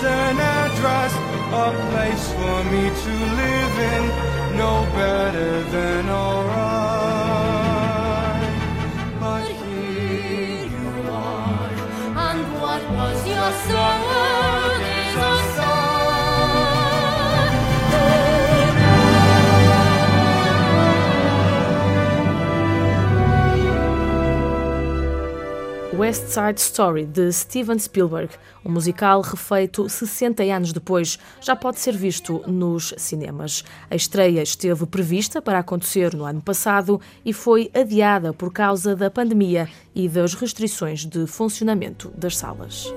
an 0.05 0.39
address, 0.39 1.13
a 1.65 1.67
place 1.89 2.25
for 2.37 2.63
me 2.71 2.83
to 3.03 3.13
live 3.41 3.75
in, 3.93 4.03
no 4.57 4.73
better 4.95 5.63
than 5.75 6.09
alright. 6.09 6.55
But 9.19 9.45
here 9.47 10.65
you 10.77 10.89
are, 11.11 11.69
and 12.27 12.41
what 12.61 12.81
was 12.91 13.17
your 13.27 13.51
story? 13.65 14.54
West 25.97 26.27
Side 26.27 26.59
Story, 26.59 27.05
de 27.05 27.31
Steven 27.31 27.79
Spielberg, 27.79 28.35
um 28.65 28.71
musical 28.71 29.21
refeito 29.21 29.87
60 29.87 30.43
anos 30.43 30.73
depois, 30.73 31.17
já 31.39 31.55
pode 31.55 31.79
ser 31.79 31.95
visto 31.95 32.43
nos 32.45 32.93
cinemas. 32.97 33.63
A 33.89 33.95
estreia 33.95 34.41
esteve 34.41 34.85
prevista 34.85 35.41
para 35.41 35.59
acontecer 35.59 36.13
no 36.13 36.25
ano 36.25 36.41
passado 36.41 36.99
e 37.23 37.31
foi 37.31 37.71
adiada 37.73 38.33
por 38.33 38.51
causa 38.51 38.93
da 38.93 39.09
pandemia 39.09 39.69
e 39.93 40.09
das 40.09 40.33
restrições 40.33 41.05
de 41.05 41.25
funcionamento 41.27 42.11
das 42.17 42.35
salas. 42.35 42.93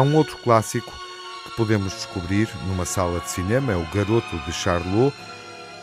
Há 0.00 0.02
um 0.02 0.16
outro 0.16 0.38
clássico 0.38 0.90
que 1.44 1.50
podemos 1.58 1.92
descobrir 1.92 2.48
numa 2.66 2.86
sala 2.86 3.20
de 3.20 3.28
cinema, 3.28 3.74
é 3.74 3.76
o 3.76 3.84
Garoto 3.94 4.38
de 4.46 4.50
Charlot, 4.50 5.14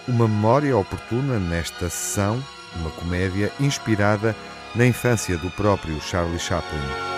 uma 0.08 0.28
memória 0.28 0.76
oportuna 0.76 1.38
nesta 1.38 1.88
sessão, 1.88 2.44
uma 2.78 2.90
comédia 2.90 3.54
inspirada 3.60 4.36
na 4.74 4.88
infância 4.88 5.38
do 5.38 5.52
próprio 5.52 6.02
Charlie 6.02 6.40
Chaplin. 6.40 7.17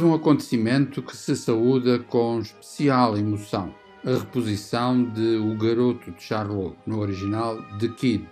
Eis 0.00 0.06
um 0.06 0.14
acontecimento 0.14 1.02
que 1.02 1.14
se 1.14 1.36
saúda 1.36 1.98
com 1.98 2.40
especial 2.40 3.18
emoção. 3.18 3.74
A 4.02 4.12
reposição 4.12 5.04
de 5.04 5.36
O 5.36 5.54
Garoto 5.58 6.10
de 6.10 6.22
Charlot, 6.22 6.74
no 6.86 7.00
original 7.00 7.62
The 7.78 7.88
Kid. 7.88 8.26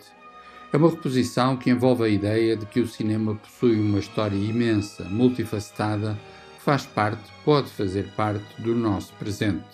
É 0.72 0.78
uma 0.78 0.88
reposição 0.88 1.58
que 1.58 1.68
envolve 1.68 2.04
a 2.04 2.08
ideia 2.08 2.56
de 2.56 2.64
que 2.64 2.80
o 2.80 2.88
cinema 2.88 3.34
possui 3.34 3.78
uma 3.78 3.98
história 3.98 4.34
imensa, 4.34 5.04
multifacetada, 5.04 6.18
que 6.56 6.64
faz 6.64 6.86
parte, 6.86 7.30
pode 7.44 7.68
fazer 7.68 8.14
parte 8.16 8.62
do 8.62 8.74
nosso 8.74 9.12
presente. 9.18 9.68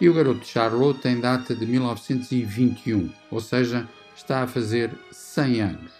E 0.00 0.08
O 0.08 0.14
Garoto 0.14 0.40
de 0.40 0.46
Charlot 0.46 1.00
tem 1.00 1.20
data 1.20 1.54
de 1.54 1.66
1921, 1.66 3.10
ou 3.30 3.40
seja, 3.40 3.86
está 4.16 4.44
a 4.44 4.46
fazer 4.46 4.90
100 5.12 5.60
anos. 5.60 5.92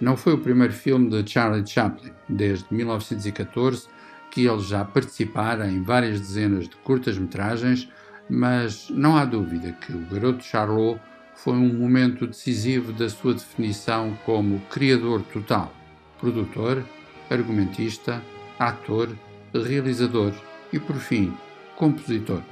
Não 0.00 0.16
foi 0.16 0.32
o 0.32 0.38
primeiro 0.38 0.72
filme 0.72 1.10
de 1.10 1.30
Charlie 1.30 1.66
Chaplin. 1.66 2.10
Desde 2.26 2.64
1914 2.72 3.86
que 4.32 4.46
ele 4.46 4.60
já 4.60 4.82
participara 4.82 5.68
em 5.68 5.82
várias 5.82 6.18
dezenas 6.18 6.66
de 6.66 6.74
curtas-metragens, 6.76 7.86
mas 8.30 8.88
não 8.88 9.14
há 9.14 9.26
dúvida 9.26 9.72
que 9.72 9.92
o 9.92 10.06
Garoto 10.10 10.42
Charlot 10.42 10.98
foi 11.34 11.52
um 11.52 11.74
momento 11.74 12.26
decisivo 12.26 12.94
da 12.94 13.10
sua 13.10 13.34
definição 13.34 14.16
como 14.24 14.58
criador 14.70 15.22
total, 15.30 15.70
produtor, 16.18 16.82
argumentista, 17.30 18.22
ator, 18.58 19.10
realizador 19.52 20.32
e, 20.72 20.78
por 20.78 20.96
fim, 20.96 21.36
compositor. 21.76 22.42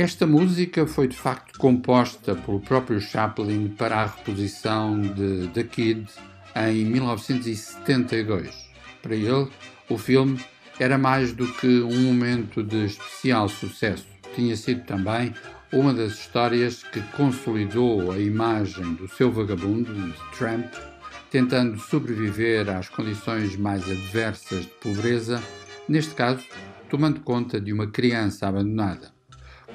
Esta 0.00 0.26
música 0.26 0.86
foi 0.86 1.06
de 1.06 1.14
facto 1.14 1.58
composta 1.58 2.34
pelo 2.34 2.58
próprio 2.58 2.98
Chaplin 3.02 3.68
para 3.68 3.96
a 3.96 4.06
reposição 4.06 4.98
de 4.98 5.48
The 5.48 5.64
Kid 5.64 6.06
em 6.56 6.86
1972. 6.86 8.48
Para 9.02 9.14
ele, 9.14 9.50
o 9.90 9.98
filme 9.98 10.40
era 10.78 10.96
mais 10.96 11.34
do 11.34 11.46
que 11.52 11.82
um 11.82 12.00
momento 12.04 12.62
de 12.62 12.86
especial 12.86 13.46
sucesso. 13.46 14.06
Tinha 14.34 14.56
sido 14.56 14.86
também 14.86 15.34
uma 15.70 15.92
das 15.92 16.12
histórias 16.12 16.82
que 16.82 17.02
consolidou 17.14 18.10
a 18.10 18.18
imagem 18.18 18.94
do 18.94 19.06
seu 19.06 19.30
vagabundo, 19.30 19.92
de 19.92 20.14
Tramp, 20.34 20.72
tentando 21.30 21.78
sobreviver 21.78 22.70
às 22.70 22.88
condições 22.88 23.54
mais 23.54 23.82
adversas 23.82 24.62
de 24.62 24.72
pobreza, 24.80 25.42
neste 25.86 26.14
caso, 26.14 26.42
tomando 26.88 27.20
conta 27.20 27.60
de 27.60 27.70
uma 27.70 27.86
criança 27.86 28.48
abandonada. 28.48 29.19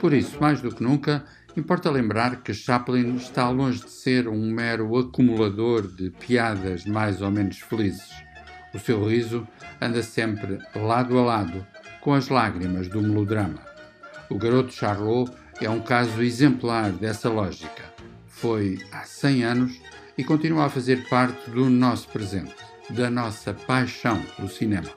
Por 0.06 0.14
isso, 0.14 0.38
mais 0.40 0.62
do 0.62 0.70
que 0.70 0.84
nunca, 0.84 1.26
Importa 1.58 1.90
lembrar 1.90 2.44
que 2.44 2.54
Chaplin 2.54 3.16
está 3.16 3.50
longe 3.50 3.80
de 3.80 3.90
ser 3.90 4.28
um 4.28 4.52
mero 4.52 4.96
acumulador 4.98 5.88
de 5.88 6.12
piadas 6.12 6.86
mais 6.86 7.24
ou 7.24 7.32
menos 7.32 7.58
felizes. 7.60 8.12
O 8.72 8.78
seu 8.78 9.04
riso 9.08 9.48
anda 9.82 10.04
sempre 10.04 10.60
lado 10.76 11.18
a 11.18 11.24
lado 11.24 11.66
com 12.02 12.14
as 12.14 12.28
lágrimas 12.28 12.88
do 12.88 13.02
melodrama. 13.02 13.60
O 14.30 14.38
garoto 14.38 14.74
Charlot 14.74 15.32
é 15.60 15.70
um 15.70 15.80
caso 15.80 16.22
exemplar 16.22 16.92
dessa 16.92 17.28
lógica. 17.28 17.84
Foi 18.28 18.78
há 18.92 19.06
100 19.06 19.44
anos 19.44 19.82
e 20.16 20.24
continua 20.24 20.66
a 20.66 20.70
fazer 20.70 21.10
parte 21.10 21.50
do 21.50 21.68
nosso 21.68 22.10
presente, 22.10 22.54
da 22.92 23.10
nossa 23.10 23.56
paixão 23.56 24.22
pelo 24.36 24.50
cinema. 24.50 24.92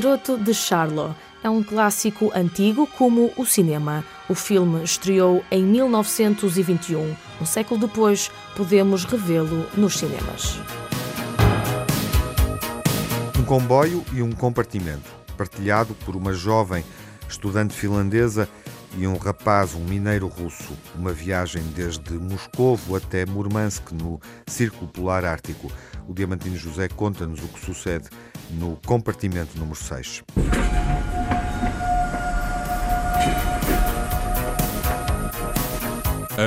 Garoto 0.00 0.38
de 0.38 0.54
Charlotte 0.54 1.16
é 1.42 1.50
um 1.50 1.60
clássico 1.60 2.30
antigo 2.32 2.86
como 2.86 3.32
o 3.36 3.44
cinema. 3.44 4.04
O 4.28 4.34
filme 4.36 4.84
estreou 4.84 5.44
em 5.50 5.64
1921. 5.64 7.16
Um 7.40 7.44
século 7.44 7.80
depois, 7.80 8.30
podemos 8.56 9.02
revê-lo 9.02 9.66
nos 9.76 9.98
cinemas. 9.98 10.60
Um 13.36 13.42
comboio 13.42 14.04
e 14.12 14.22
um 14.22 14.30
compartimento, 14.30 15.10
partilhado 15.36 15.94
por 16.06 16.14
uma 16.14 16.32
jovem 16.32 16.84
estudante 17.28 17.74
finlandesa 17.74 18.48
e 18.98 19.06
um 19.06 19.16
rapaz, 19.16 19.74
um 19.74 19.84
mineiro 19.84 20.26
russo. 20.26 20.76
Uma 20.96 21.12
viagem 21.12 21.62
desde 21.74 22.14
Moscovo 22.14 22.96
até 22.96 23.24
Murmansk, 23.24 23.92
no 23.92 24.20
Círculo 24.46 24.88
Polar 24.90 25.24
Ártico. 25.24 25.70
O 26.08 26.12
Diamantino 26.12 26.56
José 26.56 26.88
conta-nos 26.88 27.38
o 27.40 27.46
que 27.48 27.64
sucede 27.64 28.08
no 28.50 28.76
compartimento 28.84 29.56
número 29.56 29.76
6. 29.76 30.24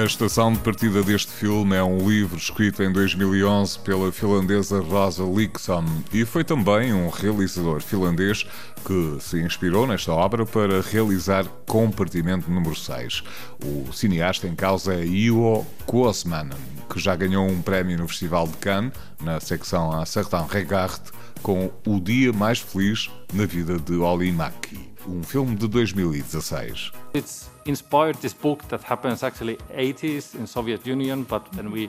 A 0.01 0.05
estação 0.05 0.51
de 0.51 0.57
partida 0.57 1.03
deste 1.03 1.31
filme 1.31 1.75
é 1.75 1.83
um 1.83 2.09
livro 2.09 2.35
escrito 2.35 2.81
em 2.81 2.91
2011 2.91 3.77
pela 3.81 4.11
finlandesa 4.11 4.79
Rosa 4.81 5.23
Liksom 5.23 5.85
e 6.11 6.25
foi 6.25 6.43
também 6.43 6.91
um 6.91 7.07
realizador 7.07 7.83
finlandês 7.83 8.43
que 8.83 9.17
se 9.19 9.39
inspirou 9.39 9.85
nesta 9.85 10.11
obra 10.11 10.43
para 10.43 10.81
realizar 10.81 11.45
Compartimento 11.67 12.49
número 12.49 12.75
6. 12.75 13.21
O 13.63 13.93
cineasta 13.93 14.47
em 14.47 14.55
causa 14.55 14.95
é 14.95 15.05
Ivo 15.05 15.67
Kuosmanen, 15.85 16.57
que 16.91 16.99
já 16.99 17.15
ganhou 17.15 17.47
um 17.47 17.61
prémio 17.61 17.99
no 17.99 18.07
Festival 18.07 18.47
de 18.47 18.57
Cannes, 18.57 18.93
na 19.21 19.39
secção 19.39 19.91
A 19.91 20.03
Certain 20.07 20.47
Regard, 20.49 20.99
com 21.43 21.71
O 21.85 21.99
Dia 21.99 22.33
Mais 22.33 22.57
Feliz 22.57 23.07
na 23.31 23.45
Vida 23.45 23.77
de 23.77 23.93
Oli 23.97 24.31
Maki. 24.31 24.79
um 25.07 25.21
filme 25.21 25.55
de 25.55 25.67
2016. 25.67 26.91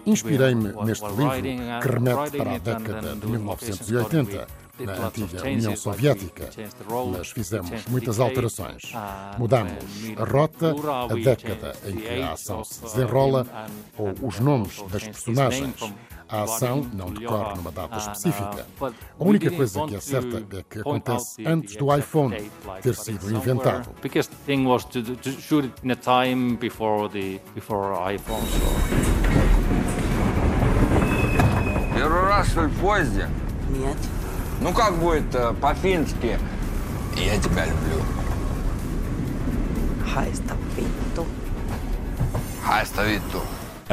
Inspirei-me 0.06 0.72
neste 0.85 1.06
livro 1.06 1.42
que 1.82 1.88
remete 1.88 2.37
para 2.37 2.54
a 2.54 2.58
década 2.58 3.16
de 3.16 3.26
1980 3.26 4.46
na 4.80 5.06
antiga 5.06 5.42
União 5.44 5.76
Soviética, 5.76 6.50
mas 7.16 7.30
fizemos 7.30 7.87
muitas 7.87 8.18
alterações. 8.18 8.92
Mudamos 9.38 9.72
a 10.16 10.24
rota, 10.24 10.74
a 11.11 11.14
década 11.14 11.76
em 11.87 11.96
que 11.96 12.20
a 12.20 12.32
ação 12.32 12.64
se 12.64 12.80
desenrola 12.82 13.46
ou 13.96 14.14
os 14.22 14.40
nomes 14.40 14.82
das 14.90 15.04
personagens. 15.04 15.74
A 16.32 16.43
ação 16.43 16.86
não 16.93 17.10
decorre 17.12 17.56
numa 17.56 17.71
data 17.71 17.97
específica. 17.97 18.65
A 18.82 19.23
única 19.23 19.49
coisa 19.49 19.86
que 19.88 19.95
é 19.95 19.99
certa 20.01 20.58
é 20.58 20.63
que 20.69 20.80
acontece 20.80 21.45
antes 21.45 21.75
do 21.77 21.95
iPhone 21.95 22.36
ter 22.82 22.95
sido 22.95 23.32
inventado. 23.32 23.89
Первый 31.95 32.21
раз, 32.21 32.47
что 32.49 32.62
ли, 32.62 32.67
в 32.67 32.80
поезде? 32.80 33.27
Нет. 33.69 33.97
Ну 34.62 34.71
как 34.71 34.97
будет 34.99 35.34
э, 35.34 35.53
по-фински? 35.53 36.38
Я 37.15 37.38
тебя 37.39 37.65
люблю. 37.65 38.03
Haista 40.15 40.56
vittu. 40.75 41.25
Haista 42.63 43.03
vittu. 43.03 43.41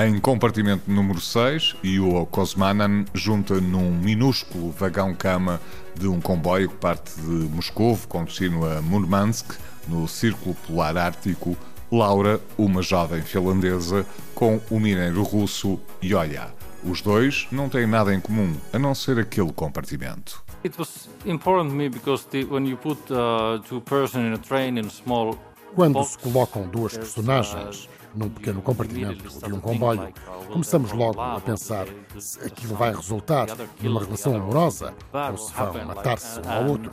Em 0.02 0.18
compartimento 0.18 0.90
número 0.90 1.20
6, 1.20 1.76
Io 1.84 2.26
Kosmanan 2.28 3.04
junta 3.14 3.60
num 3.60 3.92
minúsculo 3.92 4.72
vagão-cama 4.72 5.60
de 5.94 6.08
um 6.08 6.22
comboio 6.22 6.70
que 6.70 6.76
parte 6.78 7.20
de 7.20 7.50
Moscou 7.54 8.00
com 8.08 8.24
destino 8.24 8.66
a 8.66 8.82
Murmansk, 8.82 9.60
no 9.90 10.08
Círculo 10.08 10.56
Polar 10.66 10.96
Ártico, 10.96 11.58
Laura, 11.92 12.40
uma 12.58 12.82
jovem 12.82 13.22
finlandesa, 13.22 14.06
com 14.34 14.62
o 14.70 14.80
mineiro 14.80 15.22
russo 15.22 15.78
Yoya. 16.02 16.48
Os 16.82 17.02
dois 17.02 17.48
não 17.52 17.68
têm 17.68 17.86
nada 17.86 18.14
em 18.14 18.22
comum, 18.22 18.56
a 18.72 18.80
não 18.80 18.96
ser 18.96 19.20
aquele 19.20 19.52
compartimento. 19.52 20.42
It 20.64 20.80
was 20.80 21.10
important 21.26 21.72
to 21.72 21.76
me 21.76 21.90
because 21.90 22.26
the, 22.30 22.46
when 22.46 22.66
you 22.66 22.78
put 22.78 23.00
uh, 23.12 23.62
two 23.68 23.82
person 23.82 24.22
in 24.28 24.34
a 24.34 24.38
train 24.38 24.78
in 24.78 24.86
a 24.86 24.90
small 24.90 25.38
quando 25.76 26.04
se 26.04 26.18
colocam 26.18 26.68
duas 26.70 26.98
personagens 26.98 27.90
num 28.16 28.30
pequeno 28.30 28.62
compartimento 28.62 29.40
de 29.40 29.54
um 29.54 29.60
comboio, 29.60 30.14
começamos 30.52 30.92
logo 30.92 31.20
a 31.22 31.40
pensar 31.40 31.88
se 32.18 32.40
aquilo 32.46 32.76
vai 32.76 32.94
resultar 32.94 33.48
numa 33.82 34.04
relação 34.04 34.36
amorosa 34.36 34.94
ou 35.32 35.38
se 35.38 35.54
vão 35.54 35.86
matar-se 35.86 36.40
um 36.40 36.52
ao 36.52 36.66
outro. 36.68 36.92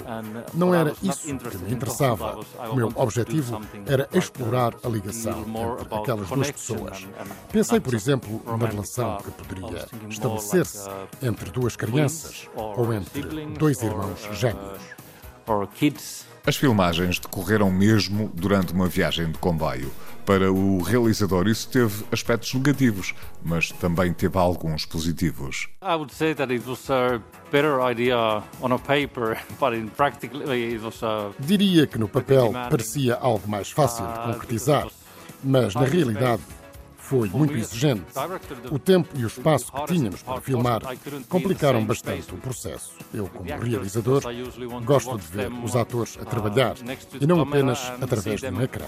Não 0.54 0.74
era 0.74 0.94
isso 1.02 1.26
que 1.26 1.56
me 1.58 1.72
interessava. 1.72 2.40
O 2.70 2.76
meu 2.76 2.92
objetivo 2.94 3.60
era 3.86 4.08
explorar 4.12 4.74
a 4.82 4.88
ligação 4.88 5.44
entre 5.80 5.94
aquelas 5.94 6.28
duas 6.28 6.50
pessoas. 6.50 7.06
Pensei, 7.50 7.80
por 7.80 7.94
exemplo, 7.94 8.42
na 8.58 8.66
relação 8.66 9.18
que 9.18 9.30
poderia 9.30 9.86
estabelecer-se 10.08 10.88
entre 11.22 11.50
duas 11.50 11.76
crianças 11.76 12.48
ou 12.54 12.92
entre 12.92 13.22
dois 13.58 13.82
irmãos 13.82 14.28
gêmeos. 14.32 14.96
As 16.46 16.56
filmagens 16.56 17.18
decorreram 17.18 17.70
mesmo 17.70 18.30
durante 18.34 18.72
uma 18.72 18.86
viagem 18.86 19.30
de 19.30 19.38
comboio. 19.38 19.90
Para 20.26 20.50
o 20.52 20.82
realizador, 20.82 21.46
isso 21.46 21.68
teve 21.68 22.04
aspectos 22.10 22.52
negativos, 22.52 23.14
mas 23.44 23.70
também 23.70 24.12
teve 24.12 24.36
alguns 24.36 24.84
positivos. 24.84 25.68
I 25.80 25.94
would 25.94 26.12
say 26.12 26.34
that 26.34 26.52
it 26.52 26.68
was 26.68 26.90
a 26.90 27.22
better 27.52 27.80
idea 27.80 28.42
on 28.60 28.72
a 28.72 28.78
paper, 28.78 29.38
but 29.60 29.72
in 29.72 29.86
practically 29.86 30.74
it 30.74 30.82
was 30.84 31.00
a 31.04 31.30
Diria 31.38 31.86
que 31.86 31.96
no 31.96 32.08
papel 32.08 32.52
parecia 32.52 33.14
algo 33.14 33.48
mais 33.48 33.70
fácil 33.70 34.04
de 34.04 34.32
concretizar, 34.32 34.88
mas 35.44 35.76
na 35.76 35.84
realidade 35.84 36.42
foi 37.06 37.28
muito 37.28 37.54
exigente. 37.54 38.04
O 38.70 38.78
tempo 38.78 39.08
e 39.14 39.24
o 39.24 39.28
espaço 39.28 39.72
que 39.72 39.94
tínhamos 39.94 40.22
para 40.22 40.40
filmar 40.40 40.82
complicaram 41.28 41.84
bastante 41.84 42.34
o 42.34 42.38
processo. 42.38 42.92
Eu, 43.14 43.28
como 43.28 43.48
realizador, 43.48 44.22
gosto 44.84 45.16
de 45.16 45.26
ver 45.28 45.52
os 45.52 45.76
atores 45.76 46.18
a 46.20 46.24
trabalhar 46.24 46.74
e 47.20 47.26
não 47.26 47.40
apenas 47.40 47.80
através 48.00 48.40
de 48.40 48.48
um 48.48 48.60
ecrã. 48.60 48.86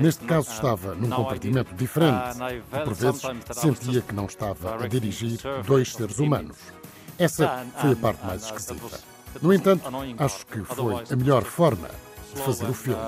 Neste 0.00 0.24
caso, 0.24 0.50
estava 0.50 0.94
num 0.94 1.08
compartimento 1.10 1.72
diferente 1.74 2.38
e, 2.72 2.84
por 2.84 2.94
vezes, 2.94 3.22
sentia 3.52 4.00
que 4.00 4.14
não 4.14 4.26
estava 4.26 4.84
a 4.84 4.88
dirigir 4.88 5.38
dois 5.64 5.92
seres 5.92 6.18
humanos. 6.18 6.56
Essa 7.18 7.64
foi 7.76 7.92
a 7.92 7.96
parte 7.96 8.26
mais 8.26 8.44
esquisita. 8.44 9.00
No 9.40 9.52
entanto, 9.52 9.84
acho 10.18 10.46
que 10.46 10.64
foi 10.64 11.04
a 11.10 11.16
melhor 11.16 11.44
forma 11.44 11.88
de 12.34 12.42
fazer 12.42 12.66
o 12.66 12.74
filme. 12.74 13.00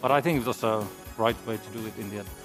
But 0.00 0.10
I 0.10 0.20
think 0.20 0.40
it 0.40 0.46
was 0.46 0.62
a 0.62 0.82
right 1.18 1.36
way 1.46 1.56
to 1.56 1.70
do 1.70 1.86
it 1.86 1.98
in 1.98 2.10
the 2.10 2.18
end. 2.18 2.43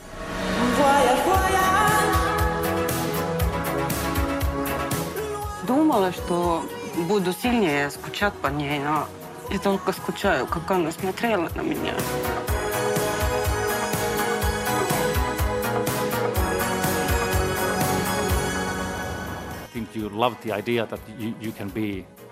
Думала, 5.67 6.13
что 6.13 6.63
буду 7.09 7.33
сильнее 7.33 7.91
скучать 7.91 8.35
по 8.35 8.49
ней, 8.49 8.79
но 8.81 9.09
я 9.51 9.59
только 9.59 9.93
скучаю, 9.93 10.47
как 10.47 10.71
она 10.71 10.91
смотрела 10.91 11.49
на 11.55 11.63
меня. 11.63 11.95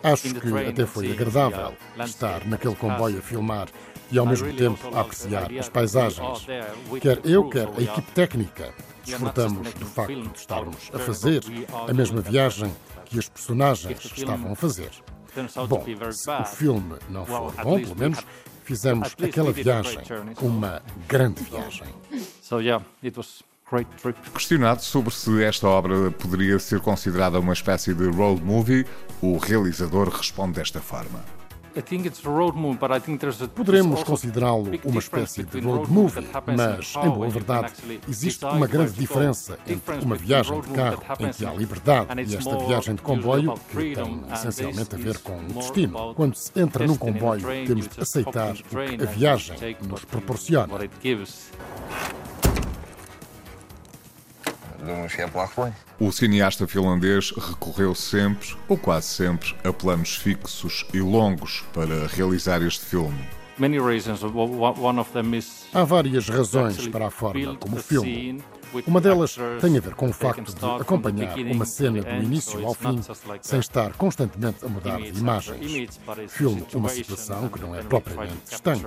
Acho 0.03 0.33
que 0.33 0.67
até 0.67 0.85
foi 0.85 1.11
agradável 1.11 1.73
estar 2.05 2.45
naquele 2.45 2.75
comboio 2.75 3.19
a 3.19 3.21
filmar 3.21 3.67
e 4.11 4.17
ao 4.17 4.25
mesmo 4.25 4.53
tempo 4.53 4.95
a 4.95 5.01
apreciar 5.01 5.51
as 5.57 5.69
paisagens. 5.69 6.45
Quer 7.01 7.19
eu, 7.25 7.49
quer 7.49 7.67
a 7.67 7.81
equipe 7.81 8.11
técnica, 8.13 8.73
desfrutamos 9.03 9.73
do 9.73 9.85
facto 9.85 10.21
de 10.21 10.37
estarmos 10.37 10.89
a 10.93 10.99
fazer 10.99 11.43
a 11.87 11.93
mesma 11.93 12.21
viagem 12.21 12.73
que 13.05 13.19
as 13.19 13.27
personagens 13.29 13.99
estavam 14.15 14.51
a 14.51 14.55
fazer. 14.55 14.91
Bom, 15.67 15.85
se 16.11 16.29
o 16.29 16.45
filme 16.45 16.95
não 17.09 17.25
for 17.25 17.51
bom, 17.63 17.79
pelo 17.79 17.95
menos 17.95 18.19
fizemos 18.63 19.15
aquela 19.21 19.51
viagem 19.51 19.99
uma 20.41 20.81
grande 21.07 21.43
viagem. 21.49 21.87
Questionado 24.33 24.81
sobre 24.81 25.13
se 25.13 25.43
esta 25.43 25.67
obra 25.67 26.09
poderia 26.11 26.57
ser 26.57 26.79
considerada 26.79 27.37
uma 27.37 27.51
espécie 27.51 27.93
de 27.93 28.05
road 28.07 28.41
movie, 28.41 28.85
o 29.21 29.37
realizador 29.37 30.07
responde 30.07 30.53
desta 30.53 30.79
forma. 30.79 31.21
Poderemos 33.53 34.03
considerá-lo 34.03 34.71
uma 34.85 34.99
espécie 34.99 35.43
de 35.43 35.59
road 35.59 35.91
movie, 35.91 36.25
mas, 36.55 36.95
em 36.95 37.09
boa 37.09 37.29
verdade, 37.29 37.73
existe 38.07 38.45
uma 38.45 38.65
grande 38.65 38.93
diferença 38.93 39.59
entre 39.67 39.99
uma 39.99 40.15
viagem 40.15 40.61
de 40.61 40.69
carro 40.69 41.03
em 41.19 41.29
que 41.29 41.45
há 41.45 41.53
liberdade 41.53 42.07
e 42.25 42.35
esta 42.35 42.57
viagem 42.57 42.95
de 42.95 43.01
comboio, 43.01 43.53
que 43.69 43.95
tem 43.95 44.23
essencialmente 44.33 44.95
a 44.95 44.97
ver 44.97 45.17
com 45.19 45.37
o 45.37 45.53
destino. 45.53 46.15
Quando 46.15 46.35
se 46.35 46.51
entra 46.55 46.87
num 46.87 46.97
comboio, 46.97 47.45
temos 47.67 47.87
de 47.89 48.01
aceitar 48.01 48.53
o 48.53 48.97
que 48.97 49.03
a 49.03 49.05
viagem 49.05 49.77
nos 49.87 50.05
proporciona. 50.05 50.73
O 55.99 56.11
cineasta 56.11 56.67
finlandês 56.67 57.31
recorreu 57.31 57.95
sempre, 57.95 58.55
ou 58.67 58.77
quase 58.77 59.07
sempre, 59.07 59.55
a 59.63 59.73
planos 59.73 60.15
fixos 60.15 60.85
e 60.93 60.99
longos 60.99 61.63
para 61.73 62.07
realizar 62.07 62.61
este 62.61 62.85
filme. 62.85 63.17
Há 65.73 65.83
várias 65.83 66.29
razões 66.29 66.87
para 66.87 67.07
a 67.07 67.11
forma 67.11 67.55
como 67.55 67.77
o 67.77 67.81
filme. 67.81 68.43
Uma 68.85 69.01
delas 69.01 69.35
tem 69.61 69.77
a 69.77 69.79
ver 69.79 69.95
com 69.95 70.09
o 70.09 70.13
facto 70.13 70.53
de 70.53 70.65
acompanhar 70.81 71.35
uma 71.39 71.65
cena 71.65 72.01
do 72.01 72.23
início 72.23 72.65
ao 72.65 72.73
fim 72.73 72.99
sem 73.41 73.59
estar 73.59 73.93
constantemente 73.93 74.63
a 74.63 74.69
mudar 74.69 74.97
de 74.97 75.17
imagens. 75.17 75.99
Filme 76.27 76.63
uma 76.75 76.89
situação 76.89 77.49
que 77.49 77.59
não 77.59 77.73
é 77.73 77.81
propriamente 77.81 78.51
estanque. 78.51 78.85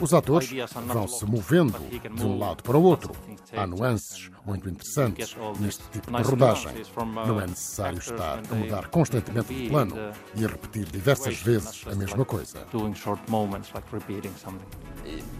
Os 0.00 0.14
atores 0.14 0.50
vão 0.86 1.06
se 1.06 1.26
movendo 1.26 1.78
de 2.14 2.24
um 2.24 2.38
lado 2.38 2.62
para 2.62 2.78
o 2.78 2.82
outro. 2.82 3.14
Há 3.54 3.66
nuances 3.66 4.30
muito 4.46 4.68
interessantes 4.68 5.36
neste 5.58 5.82
tipo 5.90 6.10
de 6.10 6.22
rodagem. 6.22 6.72
Não 7.26 7.38
é 7.40 7.46
necessário 7.46 7.98
estar 7.98 8.40
a 8.50 8.54
mudar 8.54 8.88
constantemente 8.88 9.52
de 9.52 9.68
plano 9.68 9.94
e 10.34 10.44
a 10.44 10.48
repetir 10.48 10.86
diversas 10.86 11.36
vezes 11.42 11.84
a 11.86 11.94
mesma 11.94 12.24
coisa. 12.24 12.66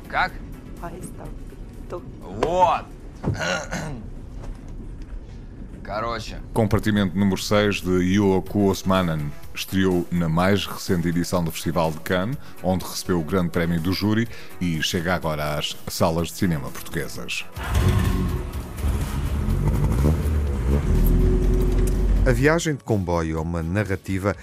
Как? 0.09 0.35
Вот. 2.20 2.85
Compartimento 6.54 7.17
número 7.17 7.39
6 7.39 7.82
de 7.82 8.15
Yoko 8.15 8.69
Osmanen 8.69 9.32
estreou 9.54 10.08
na 10.12 10.28
mais 10.28 10.65
recente 10.65 11.08
edição 11.08 11.43
do 11.43 11.52
Festival 11.52 11.91
de 11.91 12.00
Cannes, 12.00 12.38
onde 12.63 12.84
recebeu 12.84 13.19
o 13.19 13.24
grande 13.24 13.50
prémio 13.50 13.80
do 13.80 13.93
júri 13.93 14.28
e 14.60 14.82
chega 14.82 15.13
agora 15.13 15.60
às 15.60 15.76
salas 15.88 16.30
de 16.30 16.34
cinema 16.34 16.71
portuguesas. 16.71 17.45
A 22.28 22.32
viagem 22.32 22.76
de 22.76 22.84
comboio 22.84 23.38
é 23.38 23.41
uma 23.41 23.62
narrativa 23.62 24.36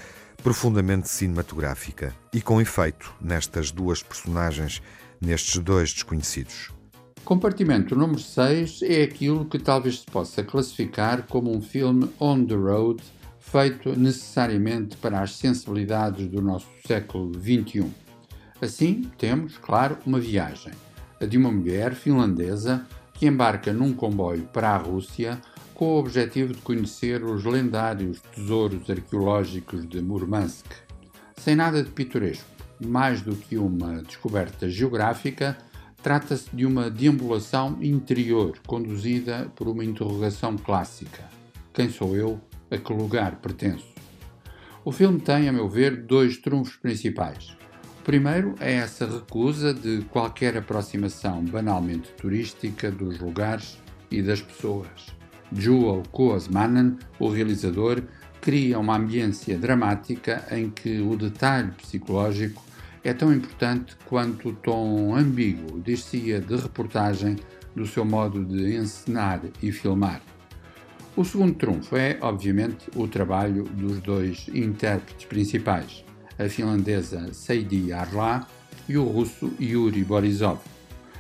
profundamente 0.43 1.09
cinematográfica 1.09 2.15
e 2.33 2.41
com 2.41 2.61
efeito 2.61 3.13
nestas 3.21 3.71
duas 3.71 4.03
personagens, 4.03 4.81
nestes 5.21 5.59
dois 5.59 5.93
desconhecidos. 5.93 6.72
Compartimento 7.25 7.95
número 7.95 8.19
6 8.19 8.83
é 8.83 9.05
aquilo 9.05 9.45
que 9.45 9.59
talvez 9.59 10.01
se 10.01 10.07
possa 10.07 10.43
classificar 10.43 11.23
como 11.29 11.57
um 11.57 11.63
filme 11.63 12.11
on 12.19 12.45
the 12.45 12.55
road, 12.55 13.01
feito 13.39 13.97
necessariamente 13.97 14.97
para 14.97 15.21
as 15.21 15.37
sensibilidades 15.37 16.27
do 16.27 16.43
nosso 16.43 16.67
século 16.85 17.33
XXI. 17.33 17.87
Assim, 18.61 19.09
temos, 19.17 19.57
claro, 19.57 19.99
uma 20.05 20.19
viagem, 20.19 20.73
a 21.21 21.25
de 21.25 21.39
uma 21.39 21.51
mulher 21.51 21.95
finlandesa 21.95 22.85
que 23.15 23.27
embarca 23.27 23.73
num 23.73 23.93
comboio 23.93 24.49
para 24.53 24.71
a 24.71 24.77
Rússia 24.77 25.41
com 25.75 25.95
o 25.95 25.99
objetivo 25.99 26.53
de 26.53 26.61
conhecer 26.61 27.25
os 27.25 27.45
lendários 27.45 28.21
tesouros 28.35 28.91
arqueológicos 28.91 29.89
de 29.89 30.03
Murmansk. 30.03 30.67
Sem 31.37 31.55
nada 31.55 31.85
de 31.85 31.91
pitoresco, 31.91 32.45
mais 32.85 33.23
do 33.23 33.37
que 33.37 33.57
uma 33.57 34.03
descoberta 34.03 34.69
geográfica, 34.69 35.57
Trata-se 36.03 36.49
de 36.53 36.67
uma 36.67 36.91
deambulação 36.91 37.79
interior 37.81 38.59
conduzida 38.67 39.51
por 39.55 39.69
uma 39.69 39.85
interrogação 39.85 40.57
clássica: 40.59 41.25
Quem 41.73 41.89
sou 41.91 42.17
eu? 42.17 42.41
A 42.71 42.77
que 42.77 42.93
lugar 42.93 43.37
pertenço? 43.37 43.93
O 44.85 44.91
filme 44.91 45.21
tem, 45.21 45.49
a 45.49 45.53
meu 45.53 45.69
ver, 45.69 46.05
dois 46.05 46.39
trunfos 46.39 46.75
principais. 46.75 47.57
O 48.01 48.03
primeiro 48.03 48.57
é 48.59 48.73
essa 48.73 49.07
recusa 49.07 49.73
de 49.73 50.03
qualquer 50.11 50.57
aproximação 50.57 51.45
banalmente 51.45 52.11
turística 52.21 52.91
dos 52.91 53.21
lugares 53.21 53.79
e 54.11 54.21
das 54.21 54.43
pessoas. 54.43 55.15
Joel 55.53 56.03
Koosmanen, 56.11 56.99
o 57.21 57.29
realizador, 57.29 58.03
cria 58.41 58.77
uma 58.79 58.97
ambiência 58.97 59.57
dramática 59.57 60.45
em 60.51 60.69
que 60.69 61.01
o 61.01 61.15
detalhe 61.15 61.71
psicológico 61.73 62.72
é 63.05 63.13
tão 63.13 63.33
importante 63.33 63.97
quanto 64.07 64.51
o 64.51 64.53
tom 64.53 65.15
ambíguo, 65.17 65.81
dir-se-ia 65.81 66.41
de 66.41 66.57
reportagem, 66.57 67.37
do 67.75 67.87
seu 67.87 68.05
modo 68.05 68.45
de 68.45 68.77
encenar 68.77 69.41
e 69.63 69.73
filmar. 69.73 70.21
O 71.17 71.25
segundo 71.25 71.55
trunfo 71.55 71.97
é, 71.97 72.19
obviamente, 72.21 72.91
o 72.95 73.07
trabalho 73.09 73.65
dos 73.65 74.01
dois 74.01 74.49
intérpretes 74.49 75.27
principais, 75.27 76.05
a 76.39 76.49
finlandesa 76.49 77.33
Seidi 77.33 77.93
Arla 77.93 78.47
e 78.89 78.97
o 78.97 79.05
russo 79.05 79.53
Yuri 79.61 80.05
Borisov. 80.05 80.61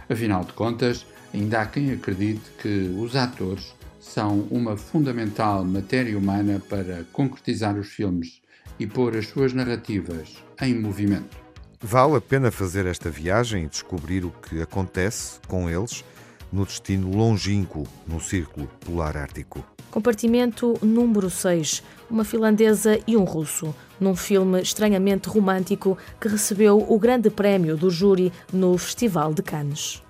Afinal 0.08 0.44
de 0.44 0.52
contas, 0.52 1.06
ainda 1.32 1.60
há 1.60 1.66
quem 1.66 1.90
acredite 1.90 2.50
que 2.60 2.94
os 2.98 3.16
atores 3.16 3.74
são 4.00 4.46
uma 4.50 4.76
fundamental 4.76 5.64
matéria 5.64 6.18
humana 6.18 6.60
para 6.68 7.04
concretizar 7.12 7.78
os 7.78 7.88
filmes 7.88 8.40
e 8.78 8.86
pôr 8.86 9.16
as 9.16 9.28
suas 9.28 9.52
narrativas 9.52 10.42
em 10.60 10.74
movimento. 10.74 11.41
Vale 11.84 12.16
a 12.16 12.20
pena 12.20 12.52
fazer 12.52 12.86
esta 12.86 13.10
viagem 13.10 13.64
e 13.64 13.68
descobrir 13.68 14.24
o 14.24 14.30
que 14.30 14.62
acontece 14.62 15.40
com 15.48 15.68
eles 15.68 16.04
no 16.52 16.64
destino 16.64 17.10
longínquo 17.10 17.84
no 18.06 18.20
Círculo 18.20 18.68
Polar 18.86 19.16
Ártico. 19.16 19.64
Compartimento 19.90 20.78
número 20.80 21.28
6. 21.28 21.82
Uma 22.08 22.24
finlandesa 22.24 23.00
e 23.04 23.16
um 23.16 23.24
russo, 23.24 23.74
num 23.98 24.14
filme 24.14 24.62
estranhamente 24.62 25.28
romântico 25.28 25.98
que 26.20 26.28
recebeu 26.28 26.78
o 26.88 26.98
grande 27.00 27.30
prémio 27.30 27.76
do 27.76 27.90
júri 27.90 28.32
no 28.52 28.78
Festival 28.78 29.34
de 29.34 29.42
Cannes. 29.42 30.00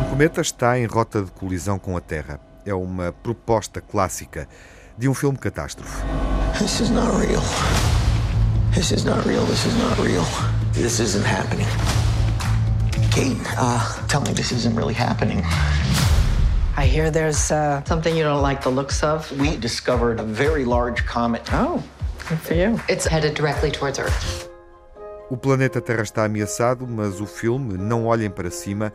Um 0.00 0.10
cometa 0.10 0.42
está 0.42 0.78
em 0.78 0.84
rota 0.84 1.22
de 1.22 1.30
colisão 1.30 1.78
com 1.78 1.96
a 1.96 2.00
Terra. 2.00 2.38
É 2.66 2.74
uma 2.74 3.10
proposta 3.10 3.80
clássica 3.80 4.46
de 4.98 5.08
um 5.08 5.14
filme 5.14 5.38
catástrofe. 5.38 6.02
This 6.58 6.80
is 6.80 6.90
not 6.90 7.10
real. 7.16 7.42
This 8.78 8.92
is 8.92 9.04
not 9.04 9.26
real. 9.26 9.44
This 9.46 9.66
is 9.66 9.76
not 9.76 9.98
real. 9.98 10.24
This 10.70 11.00
isn't 11.00 11.26
happening. 11.26 11.66
Kate, 13.10 13.36
uh, 13.58 14.06
tell 14.06 14.20
me 14.20 14.32
this 14.32 14.52
isn't 14.52 14.76
really 14.76 14.94
happening. 14.94 15.42
I 16.76 16.86
hear 16.86 17.10
there's 17.10 17.50
uh, 17.50 17.82
something 17.86 18.16
you 18.16 18.22
don't 18.22 18.40
like 18.40 18.62
the 18.62 18.70
looks 18.70 19.02
of. 19.02 19.28
We 19.32 19.56
discovered 19.56 20.20
a 20.20 20.22
very 20.22 20.64
large 20.64 21.04
comet. 21.06 21.42
Oh, 21.52 21.82
good 22.28 22.38
for 22.38 22.54
you. 22.54 22.78
It's 22.88 23.04
headed 23.04 23.34
directly 23.34 23.72
towards 23.72 23.98
Earth. 23.98 24.48
O 25.28 25.36
planeta 25.36 25.80
Terra 25.80 26.02
está 26.02 26.24
ameaçado, 26.24 26.86
mas 26.86 27.20
o 27.20 27.26
filme 27.26 27.76
Não 27.76 28.06
Olhem 28.06 28.30
para 28.30 28.48
Cima 28.48 28.92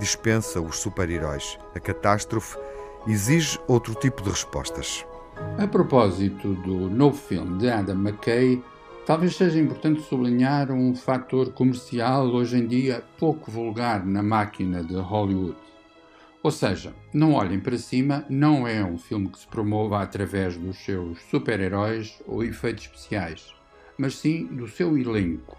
dispensa 0.00 0.60
os 0.60 0.80
super-heróis. 0.80 1.56
A 1.72 1.78
catástrofe 1.78 2.58
exige 3.06 3.60
outro 3.68 3.94
tipo 3.94 4.24
de 4.24 4.30
respostas. 4.30 5.06
A 5.56 5.68
propósito 5.68 6.54
do 6.54 6.90
novo 6.90 7.16
filme 7.16 7.58
de 7.60 7.70
Adam 7.70 7.94
McKay, 7.94 8.60
Talvez 9.06 9.34
seja 9.34 9.58
importante 9.58 10.02
sublinhar 10.02 10.70
um 10.70 10.94
fator 10.94 11.52
comercial 11.52 12.26
hoje 12.26 12.58
em 12.58 12.66
dia 12.66 13.02
pouco 13.18 13.50
vulgar 13.50 14.04
na 14.04 14.22
máquina 14.22 14.84
de 14.84 14.94
Hollywood. 14.94 15.56
Ou 16.42 16.50
seja, 16.50 16.94
Não 17.12 17.32
Olhem 17.32 17.58
para 17.58 17.78
Cima 17.78 18.24
não 18.28 18.68
é 18.68 18.84
um 18.84 18.98
filme 18.98 19.28
que 19.28 19.38
se 19.38 19.46
promova 19.46 20.02
através 20.02 20.56
dos 20.56 20.76
seus 20.78 21.18
super-heróis 21.30 22.22
ou 22.26 22.44
efeitos 22.44 22.84
especiais, 22.84 23.54
mas 23.98 24.16
sim 24.16 24.46
do 24.46 24.68
seu 24.68 24.96
elenco. 24.96 25.56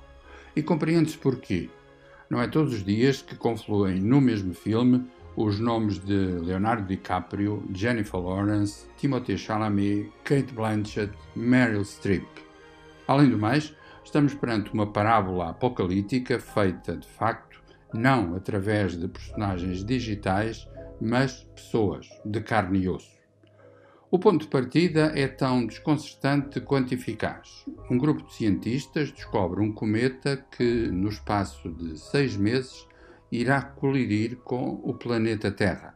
E 0.56 0.62
compreende-se 0.62 1.18
porquê. 1.18 1.70
Não 2.30 2.42
é 2.42 2.48
todos 2.48 2.74
os 2.74 2.84
dias 2.84 3.22
que 3.22 3.36
confluem 3.36 4.00
no 4.00 4.22
mesmo 4.22 4.54
filme 4.54 5.06
os 5.36 5.60
nomes 5.60 6.00
de 6.00 6.14
Leonardo 6.14 6.88
DiCaprio, 6.88 7.64
Jennifer 7.74 8.20
Lawrence, 8.20 8.86
Timothée 8.98 9.38
Chalamet, 9.38 10.12
Kate 10.24 10.54
Blanchett, 10.54 11.12
Meryl 11.36 11.84
Streep. 11.84 12.51
Além 13.08 13.30
do 13.30 13.38
mais, 13.38 13.76
estamos 14.04 14.34
perante 14.34 14.74
uma 14.74 14.92
parábola 14.92 15.50
apocalíptica 15.50 16.40
feita, 16.40 16.96
de 16.96 17.08
facto, 17.08 17.62
não 17.94 18.36
através 18.36 18.98
de 18.98 19.08
personagens 19.08 19.84
digitais, 19.84 20.68
mas 21.00 21.44
pessoas 21.56 22.08
de 22.24 22.42
carne 22.42 22.80
e 22.80 22.90
osso. 22.90 23.20
O 24.10 24.20
ponto 24.20 24.42
de 24.42 24.48
partida 24.50 25.14
é 25.16 25.26
tão 25.28 25.66
desconcertante 25.66 26.60
quanto 26.60 26.94
eficaz. 26.94 27.66
Um 27.90 27.98
grupo 27.98 28.24
de 28.24 28.34
cientistas 28.34 29.10
descobre 29.10 29.62
um 29.62 29.72
cometa 29.72 30.46
que, 30.52 30.90
no 30.90 31.08
espaço 31.08 31.70
de 31.70 31.98
seis 31.98 32.36
meses, 32.36 32.86
irá 33.32 33.62
colidir 33.62 34.36
com 34.44 34.82
o 34.84 34.94
planeta 34.94 35.50
Terra. 35.50 35.96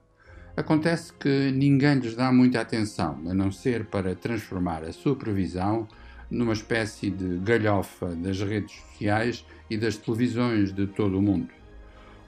Acontece 0.55 1.11
que 1.11 1.51
ninguém 1.51 1.99
lhes 1.99 2.15
dá 2.15 2.31
muita 2.31 2.61
atenção, 2.61 3.21
a 3.27 3.33
não 3.33 3.51
ser 3.51 3.87
para 3.87 4.15
transformar 4.15 4.83
a 4.83 4.93
sua 4.93 5.17
previsão 5.17 5.85
numa 6.29 6.53
espécie 6.53 7.09
de 7.09 7.37
galhofa 7.39 8.15
das 8.15 8.39
redes 8.41 8.75
sociais 8.75 9.45
e 9.69 9.77
das 9.77 9.97
televisões 9.97 10.71
de 10.73 10.87
todo 10.87 11.17
o 11.17 11.21
mundo. 11.21 11.49